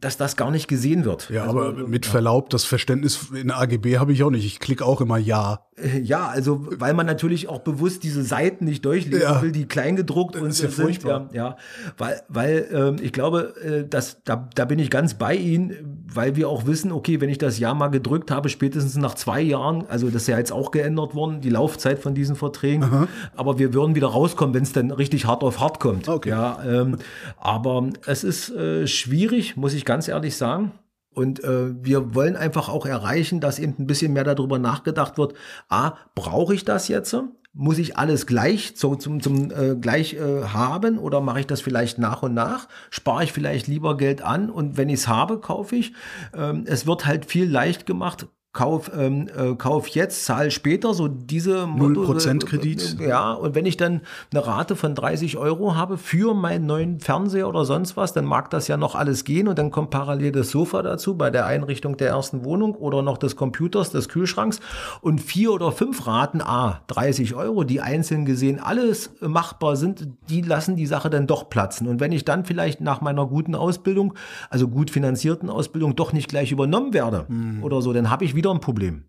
dass 0.00 0.18
das 0.18 0.36
gar 0.36 0.50
nicht 0.50 0.68
gesehen 0.68 1.04
wird. 1.04 1.30
Ja, 1.30 1.44
also, 1.44 1.58
aber 1.58 1.88
mit 1.88 2.04
Verlaub, 2.04 2.50
das 2.50 2.64
Verständnis 2.64 3.30
in 3.34 3.50
AGB 3.50 3.98
habe 3.98 4.12
ich 4.12 4.22
auch 4.22 4.30
nicht. 4.30 4.44
Ich 4.44 4.60
klicke 4.60 4.84
auch 4.84 5.00
immer 5.00 5.16
Ja. 5.16 5.62
Ja, 6.02 6.28
also 6.28 6.66
weil 6.80 6.94
man 6.94 7.04
natürlich 7.04 7.48
auch 7.48 7.58
bewusst 7.58 8.02
diese 8.02 8.22
Seiten 8.22 8.64
nicht 8.64 8.82
durchlesen 8.86 9.20
ja. 9.20 9.42
will, 9.42 9.52
die 9.52 9.66
kleingedruckt 9.66 10.34
und 10.34 10.48
ist 10.48 10.62
ja 10.62 10.70
sind. 10.70 11.02
Ja, 11.04 11.28
ja, 11.34 11.56
weil, 11.98 12.22
weil 12.28 12.66
ähm, 12.72 12.96
ich 13.02 13.12
glaube, 13.12 13.54
äh, 13.62 13.86
dass, 13.86 14.22
da, 14.24 14.48
da 14.54 14.64
bin 14.64 14.78
ich 14.78 14.88
ganz 14.88 15.14
bei 15.14 15.34
Ihnen, 15.34 16.04
weil 16.10 16.34
wir 16.34 16.48
auch 16.48 16.64
wissen, 16.64 16.92
okay, 16.92 17.20
wenn 17.20 17.28
ich 17.28 17.36
das 17.36 17.58
Ja 17.58 17.74
mal 17.74 17.88
gedrückt 17.88 18.30
habe, 18.30 18.48
spätestens 18.48 18.96
nach 18.96 19.16
zwei 19.16 19.42
Jahren, 19.42 19.84
also 19.88 20.06
das 20.06 20.22
ist 20.22 20.28
ja 20.28 20.38
jetzt 20.38 20.50
auch 20.50 20.70
geändert 20.70 21.14
worden, 21.14 21.42
die 21.42 21.50
Laufzeit 21.50 21.98
von 21.98 22.14
diesen 22.14 22.36
Verträgen, 22.36 22.84
Aha. 22.84 23.08
aber 23.34 23.58
wir 23.58 23.74
würden 23.74 23.94
wieder 23.94 24.08
rauskommen, 24.26 24.54
wenn 24.54 24.62
es 24.62 24.72
dann 24.72 24.90
richtig 24.90 25.26
hart 25.26 25.42
auf 25.42 25.60
hart 25.60 25.80
kommt. 25.80 26.08
Okay. 26.08 26.30
Ja, 26.30 26.62
ähm, 26.64 26.98
aber 27.38 27.90
es 28.06 28.24
ist 28.24 28.50
äh, 28.50 28.86
schwierig, 28.86 29.56
muss 29.56 29.74
ich 29.74 29.84
ganz 29.84 30.08
ehrlich 30.08 30.36
sagen. 30.36 30.72
Und 31.10 31.42
äh, 31.44 31.72
wir 31.82 32.14
wollen 32.14 32.36
einfach 32.36 32.68
auch 32.68 32.84
erreichen, 32.84 33.40
dass 33.40 33.58
eben 33.58 33.76
ein 33.78 33.86
bisschen 33.86 34.12
mehr 34.12 34.24
darüber 34.24 34.58
nachgedacht 34.58 35.16
wird. 35.16 35.32
A, 35.68 35.94
brauche 36.14 36.54
ich 36.54 36.64
das 36.64 36.88
jetzt? 36.88 37.16
muss 37.58 37.78
ich 37.78 37.96
alles 37.96 38.26
gleich 38.26 38.76
zum, 38.76 39.00
zum, 39.00 39.22
zum 39.22 39.50
äh, 39.50 39.76
gleich 39.76 40.12
äh, 40.12 40.42
haben 40.42 40.98
oder 40.98 41.22
mache 41.22 41.40
ich 41.40 41.46
das 41.46 41.62
vielleicht 41.62 41.96
nach 41.98 42.22
und 42.22 42.34
nach? 42.34 42.68
Spare 42.90 43.24
ich 43.24 43.32
vielleicht 43.32 43.66
lieber 43.66 43.96
Geld 43.96 44.20
an 44.20 44.50
und 44.50 44.76
wenn 44.76 44.90
ich 44.90 45.00
es 45.00 45.08
habe, 45.08 45.40
kaufe 45.40 45.74
ich. 45.74 45.94
Ähm, 46.34 46.64
es 46.66 46.86
wird 46.86 47.06
halt 47.06 47.24
viel 47.24 47.50
leicht 47.50 47.86
gemacht. 47.86 48.26
Kauf, 48.56 48.90
ähm, 48.96 49.28
äh, 49.36 49.54
kauf 49.54 49.86
jetzt, 49.88 50.24
zahl 50.24 50.50
später, 50.50 50.94
so 50.94 51.08
diese 51.08 51.66
Motto, 51.66 52.10
0% 52.10 52.46
Kredit. 52.46 52.96
Äh, 52.98 53.08
ja, 53.10 53.32
und 53.34 53.54
wenn 53.54 53.66
ich 53.66 53.76
dann 53.76 54.00
eine 54.32 54.46
Rate 54.46 54.76
von 54.76 54.94
30 54.94 55.36
Euro 55.36 55.74
habe 55.74 55.98
für 55.98 56.32
meinen 56.32 56.64
neuen 56.64 56.98
Fernseher 57.00 57.50
oder 57.50 57.66
sonst 57.66 57.98
was, 57.98 58.14
dann 58.14 58.24
mag 58.24 58.48
das 58.48 58.66
ja 58.66 58.78
noch 58.78 58.94
alles 58.94 59.24
gehen 59.24 59.46
und 59.46 59.58
dann 59.58 59.70
kommt 59.70 59.90
parallel 59.90 60.32
das 60.32 60.48
Sofa 60.48 60.80
dazu 60.80 61.18
bei 61.18 61.28
der 61.28 61.44
Einrichtung 61.44 61.98
der 61.98 62.08
ersten 62.08 62.46
Wohnung 62.46 62.74
oder 62.74 63.02
noch 63.02 63.18
des 63.18 63.36
Computers, 63.36 63.90
des 63.90 64.08
Kühlschranks 64.08 64.60
und 65.02 65.20
vier 65.20 65.52
oder 65.52 65.70
fünf 65.70 66.06
Raten, 66.06 66.40
a, 66.40 66.80
30 66.86 67.34
Euro, 67.34 67.62
die 67.62 67.82
einzeln 67.82 68.24
gesehen 68.24 68.58
alles 68.58 69.10
machbar 69.20 69.76
sind, 69.76 70.08
die 70.30 70.40
lassen 70.40 70.76
die 70.76 70.86
Sache 70.86 71.10
dann 71.10 71.26
doch 71.26 71.50
platzen. 71.50 71.88
Und 71.88 72.00
wenn 72.00 72.12
ich 72.12 72.24
dann 72.24 72.46
vielleicht 72.46 72.80
nach 72.80 73.02
meiner 73.02 73.26
guten 73.26 73.54
Ausbildung, 73.54 74.14
also 74.48 74.66
gut 74.66 74.90
finanzierten 74.90 75.50
Ausbildung, 75.50 75.94
doch 75.94 76.14
nicht 76.14 76.28
gleich 76.28 76.52
übernommen 76.52 76.94
werde 76.94 77.26
mhm. 77.28 77.62
oder 77.62 77.82
so, 77.82 77.92
dann 77.92 78.08
habe 78.08 78.24
ich 78.24 78.34
wieder 78.34 78.45
wieder 78.46 78.54
ein 78.54 78.60
Problem. 78.60 79.04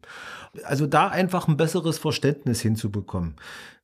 Also 0.63 0.88
da 0.88 1.08
einfach 1.08 1.47
ein 1.47 1.58
besseres 1.58 1.97
Verständnis 1.97 2.62
hinzubekommen. 2.62 3.36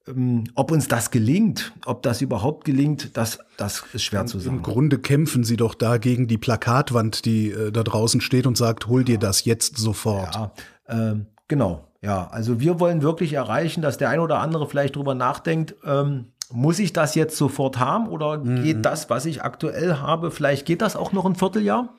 Ähm, 0.08 0.46
ob 0.56 0.72
uns 0.72 0.88
das 0.88 1.12
gelingt, 1.12 1.72
ob 1.86 2.02
das 2.02 2.22
überhaupt 2.22 2.66
gelingt, 2.66 3.16
das, 3.16 3.40
das 3.58 3.84
ist 3.94 4.04
schwer 4.04 4.26
zu 4.26 4.40
sagen. 4.40 4.58
Im 4.58 4.64
Grunde 4.64 5.00
kämpfen 5.00 5.44
Sie 5.44 5.56
doch 5.56 5.76
da 5.76 5.98
gegen 5.98 6.28
die 6.28 6.38
Plakatwand, 6.38 7.26
die 7.26 7.52
äh, 7.52 7.72
da 7.72 7.84
draußen 7.84 8.20
steht 8.20 8.48
und 8.48 8.58
sagt, 8.58 8.88
hol 8.88 9.04
dir 9.04 9.20
das 9.20 9.46
jetzt 9.46 9.78
sofort. 9.78 10.36
Ja, 10.36 10.52
äh, 10.88 11.16
genau. 11.48 11.88
Ja, 12.02 12.28
also 12.28 12.60
wir 12.60 12.82
wollen 12.82 13.02
wirklich 13.02 13.34
erreichen, 13.34 13.82
dass 13.82 13.98
der 13.98 14.10
ein 14.10 14.20
oder 14.20 14.40
andere 14.40 14.68
vielleicht 14.68 14.98
drüber 14.98 15.16
nachdenkt, 15.16 15.76
ähm, 15.86 16.34
muss 16.52 16.80
ich 16.80 16.92
das 16.92 17.16
jetzt 17.16 17.38
sofort 17.38 17.80
haben 17.80 18.10
oder 18.10 18.40
mhm. 18.40 18.64
geht 18.64 18.86
das, 18.86 19.10
was 19.10 19.26
ich 19.26 19.42
aktuell 19.42 20.00
habe, 20.00 20.30
vielleicht 20.30 20.66
geht 20.66 20.82
das 20.82 20.98
auch 20.98 21.14
noch 21.14 21.26
ein 21.26 21.36
Vierteljahr? 21.36 21.96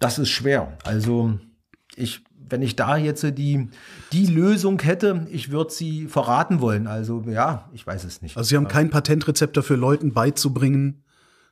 Das 0.00 0.18
ist 0.18 0.30
schwer. 0.30 0.76
Also 0.84 1.38
ich 1.94 2.25
wenn 2.48 2.62
ich 2.62 2.76
da 2.76 2.96
jetzt 2.96 3.22
die, 3.22 3.68
die 4.12 4.26
Lösung 4.26 4.80
hätte, 4.80 5.26
ich 5.30 5.50
würde 5.50 5.72
sie 5.72 6.06
verraten 6.06 6.60
wollen. 6.60 6.86
Also 6.86 7.22
ja, 7.26 7.68
ich 7.72 7.86
weiß 7.86 8.04
es 8.04 8.22
nicht. 8.22 8.36
Also 8.36 8.48
Sie 8.48 8.56
haben 8.56 8.68
kein 8.68 8.90
Patentrezept 8.90 9.56
dafür, 9.56 9.76
Leuten 9.76 10.12
beizubringen, 10.12 11.02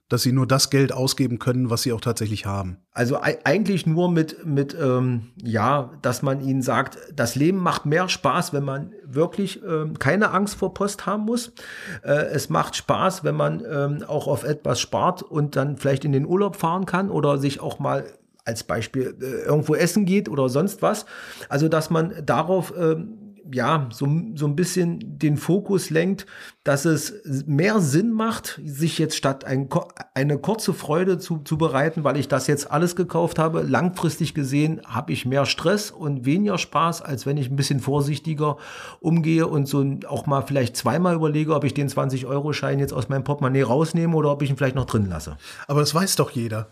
dass 0.09 0.23
sie 0.23 0.33
nur 0.33 0.47
das 0.47 0.69
Geld 0.69 0.93
ausgeben 0.93 1.39
können, 1.39 1.71
was 1.71 1.83
sie 1.83 1.93
auch 1.93 2.01
tatsächlich 2.01 2.45
haben. 2.45 2.77
Also 2.93 3.19
eigentlich 3.21 3.87
nur 3.87 4.11
mit, 4.11 4.45
mit 4.45 4.77
ähm, 4.81 5.33
ja, 5.43 5.91
dass 6.03 6.23
man 6.23 6.41
ihnen 6.41 6.61
sagt, 6.61 6.99
das 7.15 7.37
Leben 7.37 7.59
macht 7.59 7.87
mehr 7.87 8.09
Spaß, 8.09 8.53
wenn 8.53 8.65
man 8.65 8.93
wirklich 9.05 9.63
ähm, 9.65 9.99
keine 9.99 10.31
Angst 10.31 10.57
vor 10.57 10.75
Post 10.75 11.07
haben 11.07 11.25
muss. 11.25 11.53
Äh, 12.03 12.13
es 12.27 12.51
macht 12.51 12.77
Spaß, 12.77 13.25
wenn 13.25 13.35
man 13.35 13.65
ähm, 13.69 14.05
auch 14.07 14.27
auf 14.29 14.45
etwas 14.45 14.79
spart 14.79 15.23
und 15.23 15.57
dann 15.57 15.79
vielleicht 15.79 16.05
in 16.05 16.13
den 16.13 16.27
Urlaub 16.27 16.57
fahren 16.57 16.85
kann 16.85 17.11
oder 17.11 17.39
sich 17.39 17.61
auch 17.61 17.79
mal 17.79 18.05
als 18.45 18.65
Beispiel 18.65 19.17
äh, 19.21 19.47
irgendwo 19.47 19.75
essen 19.75 20.05
geht 20.05 20.29
oder 20.29 20.49
sonst 20.49 20.83
was. 20.83 21.07
Also, 21.49 21.69
dass 21.69 21.91
man 21.91 22.15
darauf 22.25 22.73
ähm, 22.77 23.25
ja, 23.53 23.89
so, 23.93 24.07
so 24.35 24.47
ein 24.47 24.57
bisschen 24.57 25.19
den 25.19 25.37
Fokus 25.37 25.91
lenkt, 25.91 26.27
dass 26.63 26.85
es 26.85 27.13
mehr 27.47 27.81
Sinn 27.81 28.13
macht, 28.13 28.61
sich 28.65 28.99
jetzt 28.99 29.17
statt 29.17 29.45
ein, 29.45 29.69
eine 30.15 30.39
kurze 30.39 30.73
Freude 30.73 31.19
zu, 31.19 31.39
zu 31.39 31.59
bereiten, 31.59 32.05
weil 32.05 32.17
ich 32.17 32.29
das 32.29 32.47
jetzt 32.47 32.71
alles 32.71 32.97
gekauft 32.97 33.39
habe. 33.39 33.63
Langfristig 33.63 34.35
gesehen 34.35 34.81
habe 34.87 35.13
ich 35.13 35.27
mehr 35.27 35.47
Stress 35.47 35.91
und 35.91 36.25
weniger 36.25 36.59
Spaß, 36.59 37.03
als 37.03 37.27
wenn 37.27 37.37
ich 37.37 37.51
ein 37.51 37.57
bisschen 37.57 37.81
vorsichtiger 37.81 38.57
umgehe 39.01 39.47
und 39.47 39.67
so 39.67 39.85
auch 40.09 40.27
mal 40.27 40.43
vielleicht 40.43 40.77
zweimal 40.77 41.15
überlege, 41.15 41.55
ob 41.55 41.65
ich 41.65 41.75
den 41.75 41.89
20-Euro-Schein 41.89 42.79
jetzt 42.79 42.93
aus 42.93 43.09
meinem 43.09 43.25
Portemonnaie 43.25 43.63
rausnehme 43.63 44.17
oder 44.17 44.31
ob 44.31 44.43
ich 44.43 44.51
ihn 44.51 44.57
vielleicht 44.57 44.77
noch 44.77 44.87
drin 44.87 45.07
lasse. 45.07 45.37
Aber 45.69 45.81
das 45.81 45.95
weiß 45.95 46.17
doch 46.17 46.31
jeder. 46.31 46.69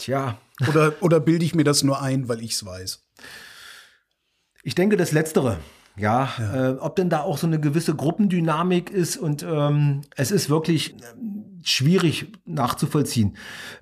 Tja. 0.00 0.38
Oder, 0.68 0.94
oder 1.00 1.20
bilde 1.20 1.44
ich 1.44 1.54
mir 1.54 1.64
das 1.64 1.82
nur 1.82 2.00
ein, 2.00 2.28
weil 2.28 2.42
ich 2.42 2.52
es 2.52 2.64
weiß? 2.64 3.02
Ich 4.62 4.74
denke, 4.74 4.96
das 4.96 5.12
Letztere. 5.12 5.58
Ja, 5.96 6.30
ja. 6.38 6.70
Äh, 6.70 6.72
ob 6.78 6.96
denn 6.96 7.10
da 7.10 7.20
auch 7.20 7.36
so 7.36 7.46
eine 7.46 7.60
gewisse 7.60 7.94
Gruppendynamik 7.94 8.90
ist 8.90 9.16
und 9.16 9.42
ähm, 9.42 10.02
es 10.16 10.30
ist 10.30 10.48
wirklich 10.48 10.94
ähm, 11.12 11.49
schwierig 11.62 12.32
nachzuvollziehen 12.44 13.36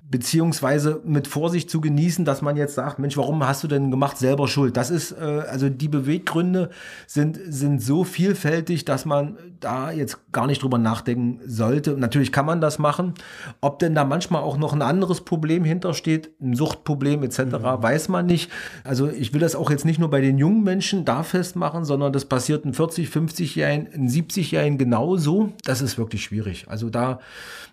beziehungsweise 0.09 1.01
mit 1.05 1.27
Vorsicht 1.27 1.69
zu 1.69 1.81
genießen, 1.81 2.25
dass 2.25 2.41
man 2.41 2.57
jetzt 2.57 2.73
sagt, 2.73 2.97
Mensch, 2.97 3.15
warum 3.15 3.45
hast 3.45 3.63
du 3.63 3.67
denn 3.67 3.91
gemacht, 3.91 4.17
selber 4.17 4.47
schuld? 4.47 4.75
Das 4.75 4.89
ist, 4.89 5.11
äh, 5.11 5.43
also 5.47 5.69
die 5.69 5.87
Beweggründe 5.87 6.71
sind, 7.05 7.39
sind 7.47 7.81
so 7.81 8.03
vielfältig, 8.03 8.85
dass 8.85 9.05
man 9.05 9.37
da 9.59 9.91
jetzt 9.91 10.31
gar 10.31 10.47
nicht 10.47 10.63
drüber 10.63 10.79
nachdenken 10.79 11.39
sollte. 11.45 11.91
Natürlich 11.91 12.31
kann 12.31 12.47
man 12.47 12.59
das 12.59 12.79
machen. 12.79 13.13
Ob 13.61 13.77
denn 13.79 13.93
da 13.93 14.03
manchmal 14.03 14.41
auch 14.41 14.57
noch 14.57 14.73
ein 14.73 14.81
anderes 14.81 15.21
Problem 15.21 15.63
hintersteht, 15.63 16.31
ein 16.41 16.55
Suchtproblem 16.55 17.21
etc., 17.21 17.39
mhm. 17.39 17.61
weiß 17.61 18.09
man 18.09 18.25
nicht. 18.25 18.51
Also 18.83 19.09
ich 19.09 19.33
will 19.33 19.41
das 19.41 19.55
auch 19.55 19.69
jetzt 19.69 19.85
nicht 19.85 19.99
nur 19.99 20.09
bei 20.09 20.21
den 20.21 20.39
jungen 20.39 20.63
Menschen 20.63 21.05
da 21.05 21.21
festmachen, 21.21 21.85
sondern 21.85 22.13
das 22.13 22.25
passiert 22.25 22.65
in 22.65 22.73
40, 22.73 23.09
50-Jährigen, 23.09 23.85
in 23.87 24.09
70-Jährigen 24.09 24.79
genauso. 24.79 25.53
Das 25.65 25.81
ist 25.81 25.99
wirklich 25.99 26.23
schwierig. 26.23 26.65
Also 26.67 26.89
da, 26.89 27.19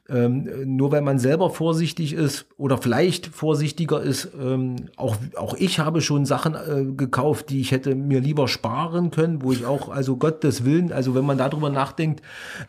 ähm, 0.09 0.77
nur 0.77 0.93
weil 0.93 1.03
man 1.03 1.19
selber 1.19 1.51
vorsichtig 1.51 2.13
ist, 2.13 2.47
oder 2.57 2.79
vielleicht 2.79 3.27
vorsichtiger 3.27 4.03
ist. 4.03 4.31
Ähm, 4.41 4.77
auch, 4.97 5.17
auch 5.37 5.55
ich 5.55 5.79
habe 5.79 6.01
schon 6.01 6.27
Sachen 6.27 6.55
äh, 6.55 6.93
gekauft, 6.93 7.51
die 7.51 7.61
ich 7.61 7.73
hätte 7.73 7.95
mir 7.95 8.21
lieber 8.21 8.49
sparen 8.49 9.11
können, 9.11 9.43
wo 9.43 9.53
ich 9.53 9.67
auch, 9.67 9.89
also 9.89 10.17
Gottes 10.17 10.65
Willen, 10.65 10.93
also 10.93 11.15
wenn 11.15 11.25
man 11.25 11.39
darüber 11.39 11.71
nachdenkt, 11.71 12.23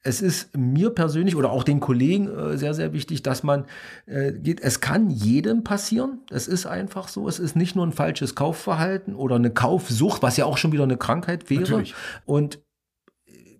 es 0.04 0.22
ist 0.22 0.56
mir 0.58 0.90
persönlich 0.90 1.36
oder 1.36 1.52
auch 1.52 1.64
den 1.64 1.80
Kollegen 1.80 2.28
äh, 2.28 2.58
sehr, 2.58 2.74
sehr 2.74 2.94
wichtig, 2.94 3.24
dass 3.24 3.44
man 3.44 3.66
äh, 4.06 4.34
geht, 4.34 4.62
es 4.62 4.82
kann 4.82 5.10
jedem 5.10 5.64
passieren. 5.64 6.20
Es 6.32 6.48
ist 6.48 6.66
einfach 6.66 7.08
so. 7.08 7.28
Es 7.28 7.40
ist 7.40 7.56
nicht 7.56 7.76
nur 7.76 7.86
ein 7.86 7.94
falsches 7.94 8.36
Kaufverhalten 8.36 9.16
oder 9.16 9.36
eine 9.36 9.52
Kaufsucht, 9.52 10.22
was 10.24 10.38
ja 10.38 10.46
auch 10.46 10.58
schon 10.58 10.72
wieder 10.72 10.84
eine 10.84 10.98
Krankheit 10.98 11.50
wäre. 11.50 11.62
Natürlich. 11.62 11.94
Und 12.26 12.60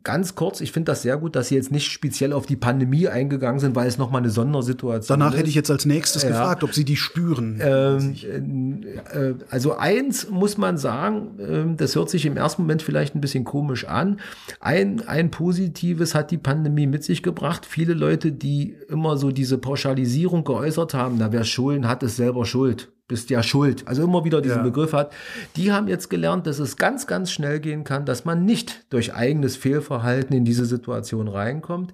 ganz 0.08 0.36
kurz, 0.36 0.62
ich 0.62 0.72
finde 0.72 0.92
das 0.92 1.02
sehr 1.02 1.18
gut, 1.18 1.36
dass 1.36 1.50
Sie 1.50 1.56
jetzt 1.56 1.70
nicht 1.70 1.92
speziell 1.92 2.32
auf 2.32 2.46
die 2.46 2.56
Pandemie 2.56 3.10
eingegangen 3.10 3.60
sind, 3.60 3.76
weil 3.76 3.90
es 3.90 3.98
nochmal 3.98 4.22
eine 4.22 4.30
Sondersituation 4.30 5.20
Danach 5.20 5.34
ist. 5.34 5.40
hätte 5.40 5.50
ich 5.50 5.56
jetzt 5.56 5.70
als 5.70 5.86
nächstes 5.86 6.24
ja. 6.24 6.30
gefragt, 6.30 6.64
ob 6.64 6.74
Sie 6.74 6.86
die 6.86 6.96
spüren. 6.96 7.60
Ähm, 7.62 8.86
äh, 9.12 9.34
also 9.50 9.76
eins 9.76 10.30
muss 10.30 10.58
man 10.58 10.78
sagen, 10.78 11.40
äh, 11.40 11.76
das 11.76 11.94
hört 11.98 12.10
sich 12.10 12.26
im 12.26 12.38
ersten 12.38 12.62
Moment 12.62 12.82
vielleicht 12.84 13.16
ein 13.16 13.22
bisschen 13.22 13.44
komisch 13.44 13.84
an. 13.84 14.22
Ein, 14.62 15.06
ein 15.06 15.30
Positives 15.30 16.16
hat 16.16 16.32
die 16.32 16.38
Pandemie 16.38 16.88
mit 16.88 17.04
sich 17.04 17.22
gebracht. 17.22 17.66
Viele 17.66 17.94
Leute, 17.94 18.32
die 18.32 18.78
immer 18.88 19.18
so 19.18 19.32
diese 19.32 19.58
Pauschalisierung 19.58 20.46
geäußert 20.46 20.94
haben, 20.94 21.18
na 21.20 21.34
wer 21.34 21.44
Schulden 21.44 21.86
hat, 21.86 22.02
ist 22.02 22.16
selber 22.16 22.46
schuld 22.46 22.88
bist 23.08 23.30
ja 23.30 23.42
schuld, 23.42 23.88
also 23.88 24.04
immer 24.04 24.26
wieder 24.26 24.42
diesen 24.42 24.58
ja. 24.58 24.64
Begriff 24.64 24.94
hat, 24.94 25.14
die 25.56 25.72
haben 25.72 25.88
jetzt 25.88 26.10
gelernt, 26.10 26.46
dass 26.46 26.60
es 26.60 26.76
ganz, 26.76 27.08
ganz 27.08 27.32
schnell 27.32 27.60
gehen 27.60 27.84
kann, 27.84 28.06
dass 28.06 28.26
man 28.26 28.44
nicht 28.44 28.86
durch 28.90 29.14
eigenes 29.14 29.56
Fehlverhalten 29.56 30.36
in 30.36 30.46
diese 30.46 30.66
Situation 30.66 31.28
reinkommt. 31.28 31.94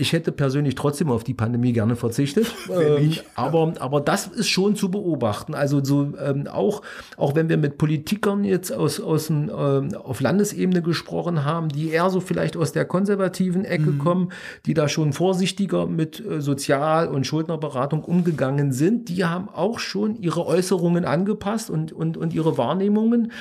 Ich 0.00 0.12
hätte 0.12 0.30
persönlich 0.30 0.76
trotzdem 0.76 1.10
auf 1.10 1.24
die 1.24 1.34
Pandemie 1.34 1.72
gerne 1.72 1.96
verzichtet. 1.96 2.46
Ähm, 2.68 3.14
aber, 3.34 3.72
aber 3.80 4.00
das 4.00 4.26
ist 4.26 4.48
schon 4.48 4.76
zu 4.76 4.90
beobachten. 4.90 5.54
Also 5.54 5.82
so 5.82 6.12
ähm, 6.22 6.46
auch, 6.46 6.82
auch 7.16 7.34
wenn 7.34 7.48
wir 7.48 7.56
mit 7.56 7.78
Politikern 7.78 8.44
jetzt 8.44 8.70
aus, 8.70 9.00
aus 9.00 9.30
ähm, 9.30 9.48
auf 9.94 10.20
Landesebene 10.20 10.82
gesprochen 10.82 11.44
haben, 11.44 11.70
die 11.70 11.88
eher 11.88 12.10
so 12.10 12.20
vielleicht 12.20 12.56
aus 12.56 12.72
der 12.72 12.84
konservativen 12.84 13.64
Ecke 13.64 13.90
mhm. 13.90 13.98
kommen, 13.98 14.32
die 14.66 14.74
da 14.74 14.88
schon 14.88 15.12
vorsichtiger 15.12 15.86
mit 15.86 16.24
äh, 16.24 16.40
Sozial- 16.40 17.08
und 17.08 17.26
Schuldnerberatung 17.26 18.04
umgegangen 18.04 18.72
sind, 18.72 19.08
die 19.08 19.24
haben 19.24 19.48
auch 19.48 19.78
schon 19.78 20.16
ihre 20.16 20.46
Äußerungen 20.46 21.04
angepasst 21.04 21.70
und, 21.70 21.90
und, 21.92 22.16
und 22.16 22.34
ihre 22.34 22.58
Wahrnehmungen. 22.58 23.32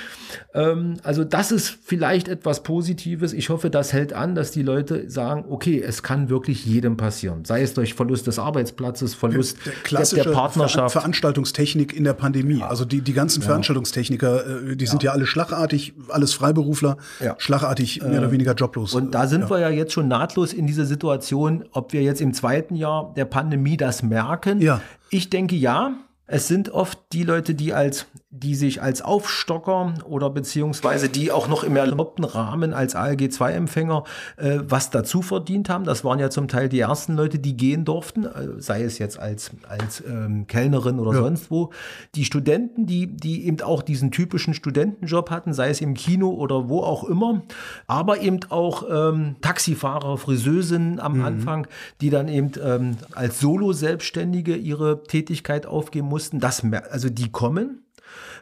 Ähm, 0.53 0.95
also 1.03 1.25
das 1.25 1.51
ist 1.51 1.77
vielleicht 1.83 2.29
etwas 2.29 2.63
Positives. 2.63 3.33
Ich 3.33 3.49
hoffe, 3.49 3.69
das 3.69 3.93
hält 3.93 4.13
an, 4.13 4.35
dass 4.35 4.51
die 4.51 4.63
Leute 4.63 5.09
sagen, 5.09 5.45
okay, 5.49 5.81
es 5.81 6.01
kann 6.01 6.29
wirklich 6.29 6.46
wirklich 6.47 6.65
jedem 6.65 6.95
passieren. 6.95 7.43
Sei 7.43 7.61
es 7.61 7.73
durch 7.73 7.93
Verlust 7.93 8.25
des 8.27 8.39
Arbeitsplatzes, 8.39 9.13
Verlust 9.13 9.57
der, 9.91 10.01
der, 10.01 10.23
der 10.23 10.31
Partnerschaft. 10.31 10.93
Ver 10.93 11.01
Veranstaltungstechnik 11.01 11.93
in 11.93 12.05
der 12.05 12.13
Pandemie. 12.13 12.59
Ja. 12.59 12.67
Also 12.67 12.85
die, 12.85 13.01
die 13.01 13.13
ganzen 13.13 13.41
ja. 13.41 13.47
Veranstaltungstechniker, 13.47 14.69
äh, 14.71 14.75
die 14.75 14.87
sind 14.87 15.03
ja. 15.03 15.09
ja 15.09 15.13
alle 15.13 15.25
schlagartig, 15.25 15.93
alles 16.09 16.33
Freiberufler, 16.33 16.97
schlagartig 17.37 18.01
mehr 18.01 18.19
oder 18.19 18.29
äh, 18.29 18.31
weniger 18.31 18.53
joblos. 18.53 18.93
Und 18.93 19.13
da 19.13 19.27
sind 19.27 19.49
wir 19.49 19.59
ja 19.59 19.69
jetzt 19.69 19.93
schon 19.93 20.07
nahtlos 20.07 20.53
in 20.53 20.67
dieser 20.67 20.85
Situation, 20.85 21.65
ob 21.71 21.93
wir 21.93 22.01
jetzt 22.01 22.21
im 22.21 22.33
zweiten 22.33 22.75
Jahr 22.75 23.13
der 23.15 23.25
Pandemie 23.25 23.77
das 23.77 24.03
merken. 24.03 24.61
Ja. 24.61 24.81
Ich 25.09 25.29
denke 25.29 25.55
ja. 25.55 25.93
Es 26.29 26.49
sind 26.49 26.69
oft 26.69 26.99
die 27.13 27.23
Leute, 27.23 27.55
die 27.55 27.73
als 27.73 28.05
die 28.29 28.55
sich 28.55 28.81
als 28.81 29.01
Aufstocker 29.01 29.93
oder 30.03 30.29
beziehungsweise 30.29 31.07
die 31.07 31.31
auch 31.31 31.47
noch 31.47 31.63
im 31.63 31.77
erlaubten 31.77 32.25
Rahmen 32.25 32.73
als 32.73 32.93
ALG-2-Empfänger 32.93 34.03
äh, 34.35 34.59
was 34.63 34.89
dazu 34.89 35.21
verdient 35.21 35.69
haben. 35.69 35.85
Das 35.85 36.03
waren 36.03 36.19
ja 36.19 36.29
zum 36.29 36.49
Teil 36.49 36.67
die 36.67 36.79
ersten 36.81 37.15
Leute, 37.15 37.39
die 37.39 37.55
gehen 37.55 37.85
durften, 37.85 38.25
äh, 38.25 38.59
sei 38.59 38.83
es 38.83 38.99
jetzt 38.99 39.17
als, 39.17 39.51
als 39.69 40.03
ähm, 40.05 40.45
Kellnerin 40.45 40.99
oder 40.99 41.13
ja. 41.13 41.19
sonst 41.19 41.49
wo. 41.49 41.71
Die 42.15 42.25
Studenten, 42.25 42.85
die, 42.85 43.07
die 43.07 43.47
eben 43.47 43.61
auch 43.61 43.81
diesen 43.81 44.11
typischen 44.11 44.53
Studentenjob 44.53 45.29
hatten, 45.29 45.53
sei 45.53 45.69
es 45.69 45.79
im 45.79 45.93
Kino 45.93 46.29
oder 46.29 46.67
wo 46.67 46.81
auch 46.81 47.05
immer, 47.05 47.43
aber 47.87 48.19
eben 48.19 48.41
auch 48.49 48.83
ähm, 48.89 49.37
Taxifahrer, 49.39 50.17
Friseusinnen 50.17 50.99
am 50.99 51.19
mhm. 51.19 51.23
Anfang, 51.23 51.67
die 52.01 52.09
dann 52.09 52.27
eben 52.27 52.51
ähm, 52.61 52.97
als 53.13 53.39
Solo-Selbstständige 53.39 54.57
ihre 54.57 55.03
Tätigkeit 55.03 55.65
aufgeben 55.65 56.09
mussten. 56.09 56.41
Das, 56.41 56.61
also 56.91 57.09
die 57.09 57.31
kommen 57.31 57.83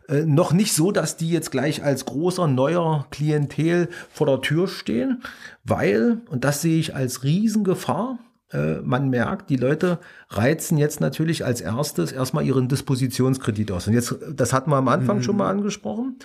äh, 0.08 0.26
noch 0.26 0.54
nicht 0.54 0.74
so, 0.74 0.92
dass 0.92 1.18
die 1.18 1.30
jetzt 1.30 1.52
gleich 1.52 1.84
als 1.84 2.06
großer 2.06 2.48
neuer 2.48 3.08
Klientel 3.12 3.90
vor 4.10 4.28
der 4.28 4.42
Tür 4.42 4.68
stehen, 4.68 5.24
weil, 5.64 6.22
und 6.30 6.44
das 6.44 6.62
sehe 6.62 6.80
ich 6.80 6.96
als 6.96 7.24
Riesengefahr, 7.24 8.20
äh, 8.52 8.82
man 8.82 9.10
merkt, 9.10 9.50
die 9.50 9.56
Leute 9.56 10.00
reizen 10.30 10.78
jetzt 10.78 11.02
natürlich 11.02 11.44
als 11.44 11.62
erstes 11.62 12.12
erstmal 12.12 12.46
ihren 12.46 12.68
Dispositionskredit 12.68 13.72
aus. 13.72 13.88
Und 13.88 13.94
jetzt, 13.94 14.16
das 14.32 14.54
hatten 14.54 14.70
wir 14.70 14.78
am 14.78 14.88
Anfang 14.88 15.18
mhm. 15.18 15.24
schon 15.24 15.38
mal 15.38 15.50
angesprochen. 15.50 16.18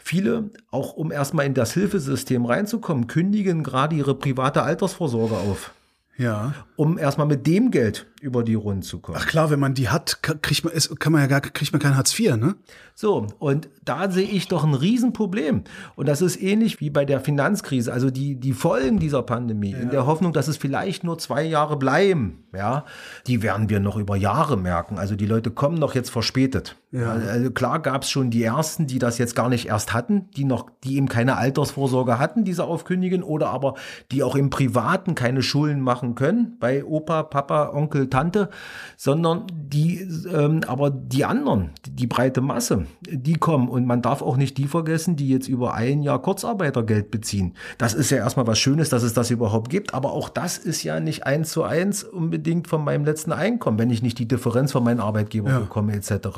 Viele, 0.00 0.50
auch 0.70 0.94
um 0.94 1.12
erstmal 1.12 1.46
in 1.46 1.54
das 1.54 1.72
Hilfesystem 1.72 2.44
reinzukommen, 2.44 3.06
kündigen 3.06 3.62
gerade 3.62 3.94
ihre 3.94 4.14
private 4.14 4.62
Altersvorsorge 4.62 5.36
auf. 5.36 5.72
Ja. 6.16 6.52
Um 6.74 6.98
erstmal 6.98 7.28
mit 7.28 7.46
dem 7.46 7.70
Geld 7.70 8.06
über 8.20 8.42
die 8.42 8.54
Runden 8.54 8.82
zu 8.82 8.98
kommen. 8.98 9.18
Ach 9.20 9.26
klar, 9.26 9.50
wenn 9.50 9.60
man 9.60 9.74
die 9.74 9.88
hat, 9.88 10.20
kriegt 10.20 10.64
man, 10.64 10.74
kann 10.98 11.12
man 11.12 11.22
ja 11.22 11.28
gar, 11.28 11.40
kriegt 11.40 11.72
man 11.72 11.80
kein 11.80 11.96
Hartz 11.96 12.18
IV, 12.18 12.36
ne? 12.36 12.56
So, 13.00 13.28
und 13.38 13.68
da 13.84 14.10
sehe 14.10 14.26
ich 14.26 14.48
doch 14.48 14.64
ein 14.64 14.74
Riesenproblem. 14.74 15.62
Und 15.94 16.08
das 16.08 16.20
ist 16.20 16.42
ähnlich 16.42 16.80
wie 16.80 16.90
bei 16.90 17.04
der 17.04 17.20
Finanzkrise. 17.20 17.92
Also 17.92 18.10
die, 18.10 18.34
die 18.34 18.52
Folgen 18.52 18.98
dieser 18.98 19.22
Pandemie, 19.22 19.70
ja. 19.70 19.78
in 19.78 19.90
der 19.90 20.04
Hoffnung, 20.04 20.32
dass 20.32 20.48
es 20.48 20.56
vielleicht 20.56 21.04
nur 21.04 21.16
zwei 21.16 21.44
Jahre 21.44 21.76
bleiben, 21.76 22.42
ja, 22.52 22.84
die 23.28 23.40
werden 23.40 23.68
wir 23.68 23.78
noch 23.78 23.98
über 23.98 24.16
Jahre 24.16 24.56
merken. 24.56 24.98
Also 24.98 25.14
die 25.14 25.26
Leute 25.26 25.52
kommen 25.52 25.78
noch 25.78 25.94
jetzt 25.94 26.10
verspätet. 26.10 26.74
Ja. 26.90 27.12
Also 27.12 27.52
klar 27.52 27.80
gab 27.80 28.02
es 28.02 28.10
schon 28.10 28.30
die 28.30 28.42
ersten, 28.42 28.88
die 28.88 28.98
das 28.98 29.18
jetzt 29.18 29.36
gar 29.36 29.48
nicht 29.48 29.68
erst 29.68 29.92
hatten, 29.92 30.28
die 30.36 30.44
noch, 30.44 30.68
die 30.82 30.96
eben 30.96 31.08
keine 31.08 31.36
Altersvorsorge 31.36 32.18
hatten, 32.18 32.44
diese 32.44 32.64
aufkündigen, 32.64 33.22
oder 33.22 33.50
aber 33.50 33.74
die 34.10 34.24
auch 34.24 34.34
im 34.34 34.50
Privaten 34.50 35.14
keine 35.14 35.42
Schulden 35.42 35.82
machen 35.82 36.16
können, 36.16 36.56
bei 36.58 36.84
Opa, 36.84 37.22
Papa, 37.22 37.70
Onkel, 37.74 38.08
Tante, 38.08 38.48
sondern 38.96 39.46
die, 39.52 40.00
ähm, 40.34 40.62
aber 40.66 40.90
die 40.90 41.24
anderen, 41.24 41.70
die, 41.84 41.90
die 41.90 42.06
breite 42.06 42.40
Masse, 42.40 42.86
die 43.00 43.34
kommen. 43.34 43.68
Und 43.68 43.86
man 43.86 44.02
darf 44.02 44.22
auch 44.22 44.36
nicht 44.36 44.58
die 44.58 44.66
vergessen, 44.66 45.16
die 45.16 45.28
jetzt 45.28 45.48
über 45.48 45.74
ein 45.74 46.02
Jahr 46.02 46.20
Kurzarbeitergeld 46.20 47.10
beziehen. 47.10 47.54
Das 47.78 47.94
ist 47.94 48.10
ja 48.10 48.18
erstmal 48.18 48.46
was 48.46 48.58
Schönes, 48.58 48.88
dass 48.88 49.02
es 49.02 49.14
das 49.14 49.30
überhaupt 49.30 49.70
gibt. 49.70 49.94
Aber 49.94 50.12
auch 50.12 50.28
das 50.28 50.58
ist 50.58 50.82
ja 50.82 51.00
nicht 51.00 51.26
eins 51.26 51.50
zu 51.50 51.62
eins 51.62 52.04
unbedingt 52.04 52.68
von 52.68 52.84
meinem 52.84 53.04
letzten 53.04 53.32
Einkommen, 53.32 53.78
wenn 53.78 53.90
ich 53.90 54.02
nicht 54.02 54.18
die 54.18 54.28
Differenz 54.28 54.72
von 54.72 54.84
meinem 54.84 55.00
Arbeitgeber 55.00 55.50
ja. 55.50 55.58
bekomme, 55.60 55.94
etc. 55.94 56.28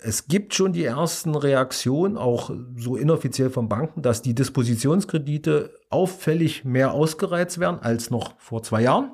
Es 0.00 0.28
gibt 0.28 0.54
schon 0.54 0.72
die 0.72 0.84
ersten 0.84 1.34
Reaktionen, 1.34 2.16
auch 2.16 2.50
so 2.76 2.96
inoffiziell 2.96 3.50
von 3.50 3.68
Banken, 3.68 4.02
dass 4.02 4.22
die 4.22 4.34
Dispositionskredite 4.34 5.74
auffällig 5.90 6.64
mehr 6.64 6.92
ausgereizt 6.92 7.58
werden 7.58 7.80
als 7.80 8.10
noch 8.10 8.34
vor 8.38 8.62
zwei 8.62 8.82
Jahren. 8.82 9.10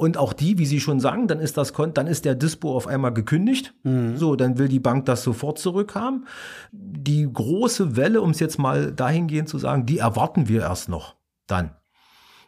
Und 0.00 0.16
auch 0.16 0.32
die, 0.32 0.58
wie 0.58 0.64
Sie 0.64 0.78
schon 0.78 1.00
sagen, 1.00 1.26
dann 1.26 1.40
ist 1.40 1.56
das 1.56 1.72
dann 1.94 2.06
ist 2.06 2.24
der 2.24 2.36
Dispo 2.36 2.76
auf 2.76 2.86
einmal 2.86 3.12
gekündigt. 3.12 3.74
Mhm. 3.82 4.16
So, 4.16 4.36
dann 4.36 4.56
will 4.56 4.68
die 4.68 4.78
Bank 4.78 5.06
das 5.06 5.24
sofort 5.24 5.58
zurückhaben. 5.58 6.28
Die 6.70 7.28
große 7.30 7.96
Welle, 7.96 8.22
um 8.22 8.30
es 8.30 8.38
jetzt 8.38 8.60
mal 8.60 8.92
dahingehend 8.92 9.48
zu 9.48 9.58
sagen, 9.58 9.86
die 9.86 9.98
erwarten 9.98 10.46
wir 10.46 10.60
erst 10.62 10.88
noch 10.88 11.16
dann. 11.48 11.72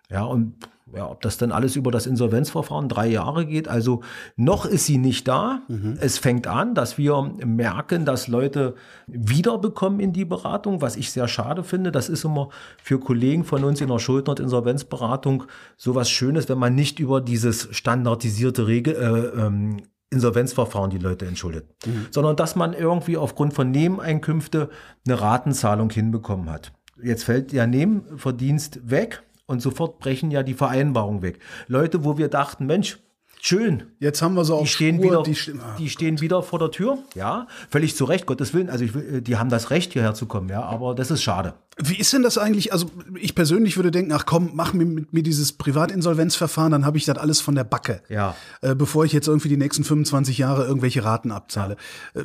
Ja, 0.09 0.23
und 0.23 0.55
ja, 0.95 1.09
ob 1.09 1.21
das 1.21 1.39
dann 1.39 1.53
alles 1.53 1.77
über 1.77 1.91
das 1.91 2.07
Insolvenzverfahren 2.07 2.89
drei 2.89 3.07
Jahre 3.07 3.47
geht. 3.47 3.69
Also 3.69 4.03
noch 4.37 4.65
ist 4.67 4.87
sie 4.87 4.99
nicht 4.99 5.29
da. 5.29 5.63
Mhm. 5.69 5.97
Es 6.01 6.19
fängt 6.19 6.47
an, 6.47 6.75
dass 6.75 6.99
wir 6.99 7.33
merken, 7.45 8.05
dass 8.05 8.29
Leute 8.29 8.75
wiederbekommen 9.07 10.01
in 10.01 10.13
die 10.13 10.25
Beratung, 10.25 10.81
was 10.81 10.97
ich 10.97 11.13
sehr 11.13 11.29
schade 11.29 11.63
finde. 11.63 11.93
Das 11.93 12.09
ist 12.09 12.25
immer 12.25 12.49
für 12.83 12.99
Kollegen 12.99 13.45
von 13.45 13.65
uns 13.65 13.81
in 13.81 13.89
der 13.89 13.99
Schuldner- 13.99 14.33
und 14.33 14.41
Insolvenzberatung 14.41 15.45
sowas 15.77 16.11
Schönes, 16.11 16.49
wenn 16.49 16.59
man 16.59 16.75
nicht 16.75 16.99
über 16.99 17.21
dieses 17.21 17.69
standardisierte 17.71 18.67
Regel, 18.67 18.95
äh, 18.95 19.41
ähm, 19.41 19.83
Insolvenzverfahren 20.13 20.91
die 20.91 20.99
Leute 20.99 21.27
entschuldet, 21.27 21.67
mhm. 21.87 22.09
sondern 22.11 22.35
dass 22.35 22.57
man 22.57 22.73
irgendwie 22.73 23.17
aufgrund 23.17 23.55
von 23.55 23.71
Nebeneinkünfte 23.71 24.69
eine 25.07 25.21
Ratenzahlung 25.21 25.89
hinbekommen 25.91 26.51
hat. 26.51 26.73
Jetzt 27.01 27.25
fällt 27.25 27.53
der 27.53 27.69
Nebenverdienst 27.69 28.91
weg 28.91 29.23
und 29.51 29.61
sofort 29.61 29.99
brechen 29.99 30.31
ja 30.31 30.45
die 30.45 30.55
Vereinbarungen 30.55 31.23
weg. 31.23 31.41
Leute, 31.67 32.05
wo 32.05 32.17
wir 32.17 32.29
dachten, 32.29 32.67
Mensch, 32.67 32.99
Schön. 33.43 33.85
Jetzt 34.01 34.21
haben 34.21 34.35
wir 34.35 34.45
so 34.45 34.61
die 34.61 34.67
stehen 34.67 34.97
Spur, 34.97 35.05
wieder, 35.07 35.23
die, 35.23 35.37
die, 35.79 35.89
stehen 35.89 36.21
wieder 36.21 36.43
vor 36.43 36.59
der 36.59 36.71
Tür. 36.71 36.99
Ja, 37.15 37.47
völlig 37.71 37.97
zu 37.97 38.05
Recht, 38.05 38.27
Gottes 38.27 38.53
Willen. 38.53 38.69
Also 38.69 38.85
ich, 38.85 38.93
die 39.23 39.39
haben 39.39 39.49
das 39.49 39.71
Recht, 39.71 39.95
hierher 39.95 40.13
zu 40.13 40.27
kommen. 40.27 40.51
Ja, 40.51 40.63
aber 40.63 40.95
das 40.95 41.11
ist 41.11 41.23
schade. 41.23 41.55
Wie 41.79 41.97
ist 41.97 42.13
denn 42.13 42.23
das 42.23 42.37
eigentlich? 42.37 42.73
Also 42.73 42.87
ich 43.15 43.35
persönlich 43.35 43.77
würde 43.77 43.91
denken, 43.91 44.13
ach 44.13 44.27
komm, 44.27 44.51
mach 44.55 44.73
mir 44.73 44.85
mit 44.85 45.13
mir 45.13 45.23
dieses 45.23 45.53
Privatinsolvenzverfahren, 45.53 46.73
dann 46.73 46.85
habe 46.85 46.99
ich 46.99 47.05
das 47.05 47.17
alles 47.17 47.41
von 47.41 47.55
der 47.55 47.65
Backe. 47.65 48.03
Ja. 48.09 48.35
Äh, 48.61 48.75
bevor 48.75 49.05
ich 49.05 49.13
jetzt 49.13 49.29
irgendwie 49.29 49.49
die 49.49 49.57
nächsten 49.57 49.85
25 49.85 50.37
Jahre 50.39 50.67
irgendwelche 50.67 51.05
Raten 51.05 51.31
abzahle. 51.31 51.77
Ja. 52.15 52.23
Äh, 52.23 52.25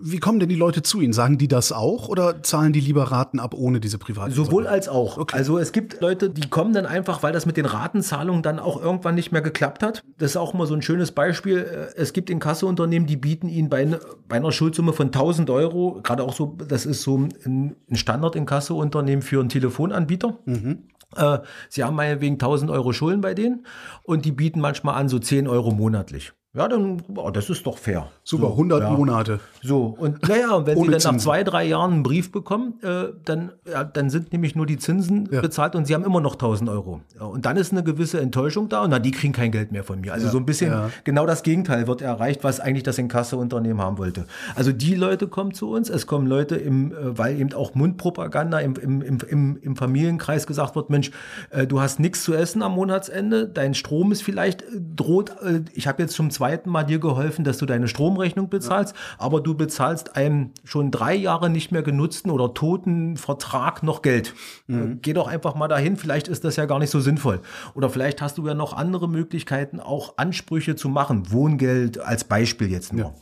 wie 0.00 0.18
kommen 0.18 0.40
denn 0.40 0.50
die 0.50 0.56
Leute 0.56 0.82
zu 0.82 1.00
Ihnen? 1.00 1.14
Sagen 1.14 1.38
die 1.38 1.48
das 1.48 1.72
auch 1.72 2.08
oder 2.08 2.42
zahlen 2.42 2.72
die 2.72 2.80
lieber 2.80 3.04
Raten 3.04 3.40
ab 3.40 3.54
ohne 3.54 3.80
diese 3.80 3.98
Privatinsolvenz? 3.98 4.50
Sowohl 4.50 4.66
als 4.66 4.88
auch. 4.88 5.16
Okay. 5.16 5.36
Also 5.36 5.58
es 5.58 5.72
gibt 5.72 6.00
Leute, 6.00 6.28
die 6.28 6.48
kommen 6.48 6.74
dann 6.74 6.86
einfach, 6.86 7.22
weil 7.22 7.32
das 7.32 7.46
mit 7.46 7.56
den 7.56 7.66
Ratenzahlungen 7.66 8.42
dann 8.42 8.58
auch 8.58 8.80
irgendwann 8.80 9.14
nicht 9.14 9.32
mehr 9.32 9.42
geklappt 9.42 9.82
hat. 9.82 10.04
Das 10.18 10.32
ist 10.32 10.36
auch 10.36 10.52
mal 10.54 10.66
so 10.66 10.74
ein 10.74 10.82
schönes 10.82 11.12
Beispiel. 11.12 11.58
Äh, 11.58 11.98
es 11.98 12.12
gibt 12.12 12.28
Inkassounternehmen, 12.28 13.08
die 13.08 13.16
bieten 13.16 13.48
Ihnen 13.48 13.70
bei, 13.70 13.98
bei 14.28 14.36
einer 14.36 14.52
Schuldsumme 14.52 14.92
von 14.92 15.06
1000 15.06 15.48
Euro, 15.50 16.00
gerade 16.02 16.22
auch 16.22 16.34
so, 16.34 16.56
das 16.68 16.84
ist 16.84 17.02
so 17.02 17.26
ein 17.44 17.74
Standard-Inkasso 17.90 18.81
Unternehmen 18.82 19.22
für 19.22 19.40
einen 19.40 19.48
Telefonanbieter. 19.48 20.38
Mhm. 20.44 20.88
Äh, 21.16 21.38
sie 21.68 21.84
haben 21.84 21.96
meinetwegen 21.96 22.34
1000 22.34 22.70
Euro 22.70 22.92
Schulden 22.92 23.20
bei 23.20 23.34
denen 23.34 23.66
und 24.02 24.24
die 24.24 24.32
bieten 24.32 24.60
manchmal 24.60 24.96
an 24.96 25.08
so 25.08 25.18
10 25.18 25.48
Euro 25.48 25.70
monatlich. 25.70 26.32
Ja, 26.54 26.68
dann, 26.68 27.02
oh, 27.16 27.30
das 27.30 27.48
ist 27.48 27.64
doch 27.64 27.78
fair. 27.78 28.08
Super, 28.24 28.48
so, 28.48 28.50
100 28.50 28.82
ja. 28.82 28.90
Monate. 28.90 29.40
So, 29.62 29.96
und 29.98 30.28
naja, 30.28 30.52
und 30.52 30.66
wenn 30.66 30.76
Sie 30.76 30.84
dann 30.84 31.00
Zinsen. 31.00 31.16
nach 31.16 31.22
zwei, 31.22 31.44
drei 31.44 31.64
Jahren 31.64 31.94
einen 31.94 32.02
Brief 32.02 32.30
bekommen, 32.30 32.74
äh, 32.82 33.04
dann, 33.24 33.52
ja, 33.66 33.84
dann 33.84 34.10
sind 34.10 34.32
nämlich 34.32 34.54
nur 34.54 34.66
die 34.66 34.76
Zinsen 34.76 35.30
ja. 35.32 35.40
bezahlt 35.40 35.74
und 35.74 35.86
Sie 35.86 35.94
haben 35.94 36.04
immer 36.04 36.20
noch 36.20 36.34
1000 36.34 36.68
Euro. 36.68 37.00
Und 37.18 37.46
dann 37.46 37.56
ist 37.56 37.72
eine 37.72 37.82
gewisse 37.82 38.20
Enttäuschung 38.20 38.68
da 38.68 38.82
und 38.82 38.90
dann, 38.90 39.02
die 39.02 39.12
kriegen 39.12 39.32
kein 39.32 39.50
Geld 39.50 39.72
mehr 39.72 39.82
von 39.82 40.02
mir. 40.02 40.12
Also 40.12 40.28
so 40.28 40.36
ein 40.36 40.44
bisschen, 40.44 40.74
genau 41.04 41.24
das 41.24 41.42
Gegenteil 41.42 41.86
wird 41.86 42.02
erreicht, 42.02 42.44
was 42.44 42.60
eigentlich 42.60 42.82
das 42.82 42.98
Inkasso-Unternehmen 42.98 43.80
haben 43.80 43.96
wollte. 43.96 44.26
Also 44.54 44.72
die 44.72 44.94
Leute 44.94 45.28
kommen 45.28 45.54
zu 45.54 45.70
uns, 45.70 45.88
es 45.88 46.06
kommen 46.06 46.26
Leute, 46.26 46.56
im, 46.56 46.92
äh, 46.92 47.16
weil 47.16 47.40
eben 47.40 47.54
auch 47.54 47.74
Mundpropaganda 47.74 48.58
im, 48.58 48.74
im, 48.76 49.00
im, 49.00 49.56
im 49.56 49.76
Familienkreis 49.76 50.46
gesagt 50.46 50.76
wird, 50.76 50.90
Mensch, 50.90 51.12
äh, 51.48 51.66
du 51.66 51.80
hast 51.80 51.98
nichts 51.98 52.24
zu 52.24 52.34
essen 52.34 52.60
am 52.60 52.72
Monatsende, 52.72 53.48
dein 53.48 53.72
Strom 53.72 54.12
ist 54.12 54.22
vielleicht 54.22 54.60
äh, 54.60 54.66
droht, 54.94 55.30
äh, 55.40 55.62
ich 55.72 55.86
habe 55.86 56.02
jetzt 56.02 56.12
zum 56.12 56.30
zweiten 56.42 56.70
Mal 56.70 56.82
dir 56.82 56.98
geholfen, 56.98 57.44
dass 57.44 57.58
du 57.58 57.66
deine 57.66 57.86
Stromrechnung 57.86 58.48
bezahlst, 58.48 58.96
ja. 58.96 59.24
aber 59.24 59.40
du 59.40 59.54
bezahlst 59.54 60.16
einem 60.16 60.50
schon 60.64 60.90
drei 60.90 61.14
Jahre 61.14 61.48
nicht 61.48 61.70
mehr 61.70 61.82
genutzten 61.82 62.32
oder 62.32 62.52
toten 62.52 63.16
Vertrag 63.16 63.84
noch 63.84 64.02
Geld. 64.02 64.34
Mhm. 64.66 64.98
Geh 65.02 65.12
doch 65.12 65.28
einfach 65.28 65.54
mal 65.54 65.68
dahin, 65.68 65.96
vielleicht 65.96 66.26
ist 66.26 66.42
das 66.42 66.56
ja 66.56 66.66
gar 66.66 66.80
nicht 66.80 66.90
so 66.90 66.98
sinnvoll. 66.98 67.40
Oder 67.74 67.90
vielleicht 67.90 68.20
hast 68.20 68.38
du 68.38 68.46
ja 68.48 68.54
noch 68.54 68.72
andere 68.72 69.08
Möglichkeiten, 69.08 69.78
auch 69.78 70.14
Ansprüche 70.16 70.74
zu 70.74 70.88
machen. 70.88 71.30
Wohngeld 71.30 72.00
als 72.00 72.24
Beispiel 72.24 72.72
jetzt 72.72 72.92
nur. 72.92 73.04
Ja. 73.04 73.14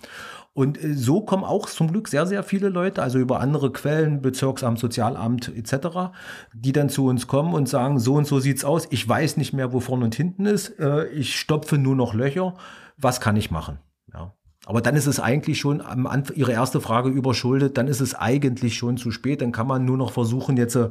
Und 0.53 0.83
äh, 0.83 0.95
so 0.95 1.21
kommen 1.21 1.45
auch 1.45 1.69
zum 1.69 1.91
Glück 1.91 2.09
sehr, 2.09 2.27
sehr 2.27 2.43
viele 2.43 2.69
Leute, 2.69 3.03
also 3.03 3.19
über 3.19 3.41
andere 3.41 3.73
Quellen, 3.73 4.21
Bezirksamt, 4.21 4.79
Sozialamt 4.79 5.53
etc., 5.57 6.13
die 6.53 6.73
dann 6.73 6.89
zu 6.89 7.07
uns 7.07 7.27
kommen 7.27 7.55
und 7.55 7.69
sagen, 7.69 7.99
so 7.99 8.15
und 8.15 8.27
so 8.27 8.41
sieht's 8.41 8.65
aus, 8.65 8.87
ich 8.91 9.09
weiß 9.09 9.37
nicht 9.37 9.53
mehr, 9.53 9.73
wo 9.73 9.81
vorne 9.81 10.05
und 10.05 10.15
hinten 10.15 10.47
ist, 10.47 10.79
äh, 10.79 11.07
ich 11.09 11.39
stopfe 11.39 11.79
nur 11.79 11.95
noch 11.95 12.15
Löcher, 12.15 12.55
was 13.01 13.21
kann 13.21 13.37
ich 13.37 13.51
machen? 13.51 13.79
Ja. 14.13 14.35
Aber 14.67 14.83
dann 14.83 14.95
ist 14.95 15.07
es 15.07 15.19
eigentlich 15.19 15.59
schon 15.59 15.81
am 15.81 16.07
Anfang, 16.07 16.37
Ihre 16.37 16.53
erste 16.53 16.83
Frage 16.83 17.09
überschuldet, 17.09 17.79
dann 17.79 17.89
ist 17.89 18.01
es 18.01 18.15
eigentlich 18.15 18.77
schon 18.77 18.99
zu 18.99 19.11
spät. 19.11 19.41
Dann 19.41 19.53
kann 19.53 19.67
man 19.67 19.87
nur 19.87 19.97
noch 19.97 20.13
versuchen, 20.13 20.59
jetzt 20.59 20.77
äh, 20.77 20.91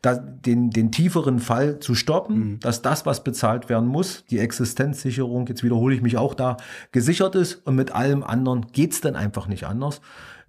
da, 0.00 0.14
den, 0.14 0.70
den 0.70 0.92
tieferen 0.92 1.40
Fall 1.40 1.80
zu 1.80 1.96
stoppen, 1.96 2.36
mhm. 2.36 2.60
dass 2.60 2.82
das, 2.82 3.06
was 3.06 3.24
bezahlt 3.24 3.68
werden 3.68 3.88
muss, 3.88 4.24
die 4.26 4.38
Existenzsicherung, 4.38 5.48
jetzt 5.48 5.64
wiederhole 5.64 5.94
ich 5.94 6.02
mich 6.02 6.16
auch 6.16 6.34
da, 6.34 6.56
gesichert 6.92 7.34
ist 7.34 7.66
und 7.66 7.74
mit 7.74 7.92
allem 7.92 8.22
anderen 8.22 8.68
geht's 8.72 9.00
dann 9.00 9.16
einfach 9.16 9.48
nicht 9.48 9.64
anders. 9.64 10.00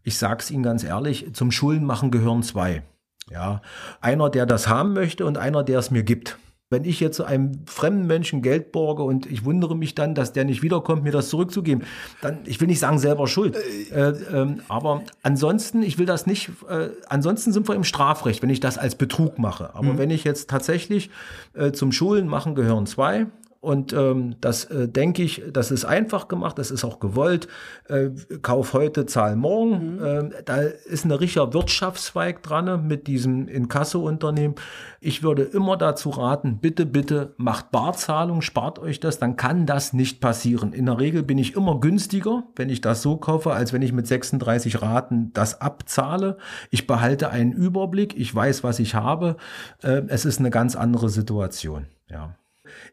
Ich 0.03 0.19
sage 0.19 0.41
es 0.41 0.51
Ihnen 0.51 0.63
ganz 0.63 0.83
ehrlich, 0.83 1.33
zum 1.33 1.51
Schuldenmachen 1.51 2.11
gehören 2.11 2.43
zwei. 2.43 2.83
Ja, 3.29 3.61
einer, 4.01 4.29
der 4.29 4.45
das 4.45 4.67
haben 4.67 4.93
möchte 4.93 5.25
und 5.25 5.37
einer, 5.37 5.63
der 5.63 5.79
es 5.79 5.89
mir 5.89 6.03
gibt. 6.03 6.37
Wenn 6.71 6.86
ich 6.86 7.01
jetzt 7.01 7.19
einem 7.19 7.51
fremden 7.65 8.07
Menschen 8.07 8.41
Geld 8.41 8.71
borge 8.71 9.03
und 9.03 9.29
ich 9.29 9.43
wundere 9.43 9.75
mich 9.75 9.93
dann, 9.93 10.15
dass 10.15 10.31
der 10.31 10.45
nicht 10.45 10.63
wiederkommt, 10.63 11.03
mir 11.03 11.12
das 11.12 11.27
zurückzugeben, 11.27 11.84
dann, 12.21 12.39
ich 12.45 12.62
will 12.62 12.67
nicht 12.67 12.79
sagen 12.79 12.97
selber 12.97 13.27
schuld. 13.27 13.57
Äh, 13.91 14.13
ähm, 14.34 14.62
aber 14.69 15.03
ansonsten, 15.21 15.84
ich 15.84 15.97
will 15.97 16.05
das 16.05 16.25
nicht, 16.25 16.49
äh, 16.69 16.89
ansonsten 17.10 17.51
sind 17.51 17.67
wir 17.67 17.75
im 17.75 17.84
Strafrecht, 17.84 18.41
wenn 18.41 18.49
ich 18.49 18.62
das 18.62 18.77
als 18.77 18.95
Betrug 18.95 19.38
mache. 19.38 19.75
Aber 19.75 19.93
mhm. 19.93 19.97
wenn 19.97 20.10
ich 20.12 20.23
jetzt 20.23 20.49
tatsächlich 20.49 21.10
äh, 21.53 21.73
zum 21.73 21.91
Schulen 21.91 22.27
machen 22.27 22.55
gehören 22.55 22.86
zwei, 22.86 23.27
und 23.62 23.93
ähm, 23.93 24.38
das 24.41 24.65
äh, 24.65 24.88
denke 24.88 25.21
ich, 25.21 25.43
das 25.54 25.69
ist 25.69 25.86
einfach 25.86 26.28
gemacht, 26.28 26.58
das 26.58 26.71
ist 26.71 26.84
auch 26.84 27.00
gewollt. 27.00 27.47
Äh, 27.88 28.10
Kauf 28.41 28.74
heute, 28.74 29.06
zahl 29.06 29.36
morgen. 29.36 29.97
Mhm. 29.97 30.04
Äh, 30.04 30.43
da 30.43 30.58
ist 30.62 31.06
ein 31.06 31.12
richtiger 31.12 31.54
Wirtschaftszweig 31.54 32.41
dran 32.41 32.88
mit 32.88 33.06
diesem 33.06 33.47
Inkasso-Unternehmen. 33.47 34.56
Ich 35.00 35.21
würde 35.21 35.43
immer 35.43 35.78
dazu 35.78 36.10
raten, 36.10 36.58
bitte, 36.58 36.88
bitte 36.88 37.36
macht 37.38 37.69
Barzahlung, 37.69 38.41
spart 38.41 38.80
euch 38.80 39.00
das, 39.00 39.19
dann 39.19 39.36
kann 39.36 39.67
das 39.67 39.93
nicht 39.93 40.21
passieren. 40.21 40.74
In 40.74 40.88
der 40.88 40.97
Regel 40.97 41.21
bin 41.21 41.38
ich 41.38 41.56
immer 41.56 41.80
günstiger, 41.80 42.45
wenn 42.56 42.69
ich 42.69 42.82
das 42.82 43.04
so 43.04 43.17
kaufe, 43.17 43.54
als 43.54 43.74
wenn 43.74 43.84
ich 43.84 43.93
mit 43.93 44.08
36 44.08 44.82
Raten 44.82 45.34
das 45.34 45.62
abzahle. 45.62 46.38
Ich 46.71 46.88
behalte 46.88 47.30
einen 47.30 47.54
Überblick, 47.54 48.17
ich 48.17 48.34
weiß, 48.34 48.63
was 48.63 48.80
ich 48.80 48.95
habe. 48.95 49.38
Äh, 49.84 50.02
es 50.08 50.26
ist 50.26 50.39
eine 50.39 50.50
ganz 50.50 50.76
andere 50.76 51.10
Situation. 51.10 51.86
Ja. 52.10 52.36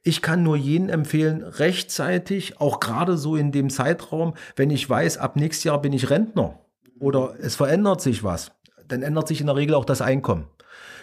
Ich 0.02 0.22
kann 0.22 0.42
nur 0.42 0.56
jenen 0.56 0.88
empfehlen, 0.88 1.42
rechtzeitig, 1.42 2.60
auch 2.60 2.80
gerade 2.80 3.16
so 3.16 3.36
in 3.36 3.52
dem 3.52 3.70
Zeitraum, 3.70 4.34
wenn 4.56 4.70
ich 4.70 4.88
weiß, 4.88 5.18
ab 5.18 5.36
nächstes 5.36 5.64
Jahr 5.64 5.80
bin 5.80 5.92
ich 5.92 6.10
Rentner 6.10 6.58
oder 7.00 7.34
es 7.40 7.56
verändert 7.56 8.00
sich 8.00 8.24
was, 8.24 8.52
dann 8.86 9.02
ändert 9.02 9.28
sich 9.28 9.40
in 9.40 9.46
der 9.46 9.56
Regel 9.56 9.74
auch 9.74 9.84
das 9.84 10.00
Einkommen. 10.00 10.46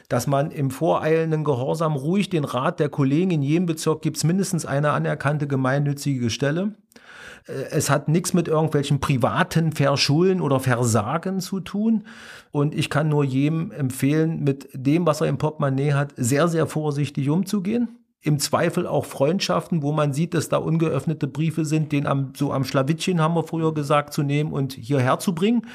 Dass 0.09 0.27
man 0.27 0.51
im 0.51 0.69
voreilenden 0.69 1.43
Gehorsam 1.43 1.95
ruhig 1.95 2.29
den 2.29 2.43
Rat 2.43 2.79
der 2.79 2.89
Kollegen 2.89 3.31
in 3.31 3.41
jedem 3.41 3.65
Bezirk 3.65 4.03
gibt 4.03 4.17
es 4.17 4.23
mindestens 4.23 4.65
eine 4.65 4.91
anerkannte 4.91 5.47
gemeinnützige 5.47 6.29
Stelle. 6.29 6.75
Äh, 7.47 7.53
es 7.71 7.89
hat 7.89 8.07
nichts 8.07 8.31
mit 8.31 8.47
irgendwelchen 8.47 8.99
privaten 8.99 9.71
Verschulden 9.71 10.41
oder 10.41 10.59
Versagen 10.59 11.39
zu 11.39 11.59
tun. 11.59 12.03
Und 12.51 12.75
ich 12.75 12.91
kann 12.91 13.09
nur 13.09 13.23
jedem 13.23 13.71
empfehlen, 13.71 14.43
mit 14.43 14.69
dem, 14.73 15.07
was 15.07 15.21
er 15.21 15.27
im 15.27 15.39
Portemonnaie 15.39 15.93
hat, 15.93 16.13
sehr, 16.17 16.47
sehr 16.49 16.67
vorsichtig 16.67 17.27
umzugehen 17.31 18.04
im 18.25 18.39
Zweifel 18.39 18.87
auch 18.87 19.05
Freundschaften, 19.05 19.83
wo 19.83 19.91
man 19.91 20.11
sieht, 20.11 20.33
dass 20.33 20.49
da 20.49 20.57
ungeöffnete 20.57 21.27
Briefe 21.27 21.63
sind, 21.63 21.91
den 21.91 22.07
am, 22.07 22.33
so 22.35 22.51
am 22.51 22.63
Schlawittchen 22.63 23.21
haben 23.21 23.35
wir 23.35 23.43
früher 23.43 23.73
gesagt, 23.73 24.13
zu 24.13 24.23
nehmen 24.23 24.51
und 24.51 24.73
hierher 24.73 25.19
zu 25.19 25.35
bringen. 25.35 25.67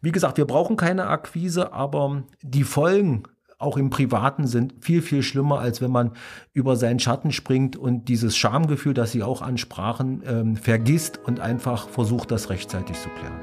Wie 0.00 0.12
gesagt, 0.12 0.38
wir 0.38 0.46
brauchen 0.46 0.76
keine 0.76 1.08
Akquise, 1.08 1.74
aber 1.74 2.22
die 2.42 2.64
Folgen 2.64 3.24
auch 3.58 3.76
im 3.76 3.90
Privaten 3.90 4.46
sind 4.46 4.74
viel, 4.80 5.02
viel 5.02 5.22
schlimmer, 5.22 5.58
als 5.58 5.82
wenn 5.82 5.90
man 5.90 6.12
über 6.54 6.76
seinen 6.76 6.98
Schatten 6.98 7.30
springt 7.30 7.76
und 7.76 8.08
dieses 8.08 8.34
Schamgefühl, 8.34 8.94
das 8.94 9.12
Sie 9.12 9.22
auch 9.22 9.42
ansprachen, 9.42 10.22
ähm, 10.26 10.56
vergisst 10.56 11.20
und 11.22 11.40
einfach 11.40 11.90
versucht, 11.90 12.30
das 12.30 12.48
rechtzeitig 12.48 12.98
zu 12.98 13.10
klären. 13.10 13.38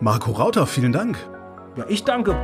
Marco 0.00 0.32
Rauter, 0.32 0.66
vielen 0.66 0.92
Dank. 0.92 1.16
Ja, 1.76 1.84
ich 1.88 2.02
danke. 2.02 2.34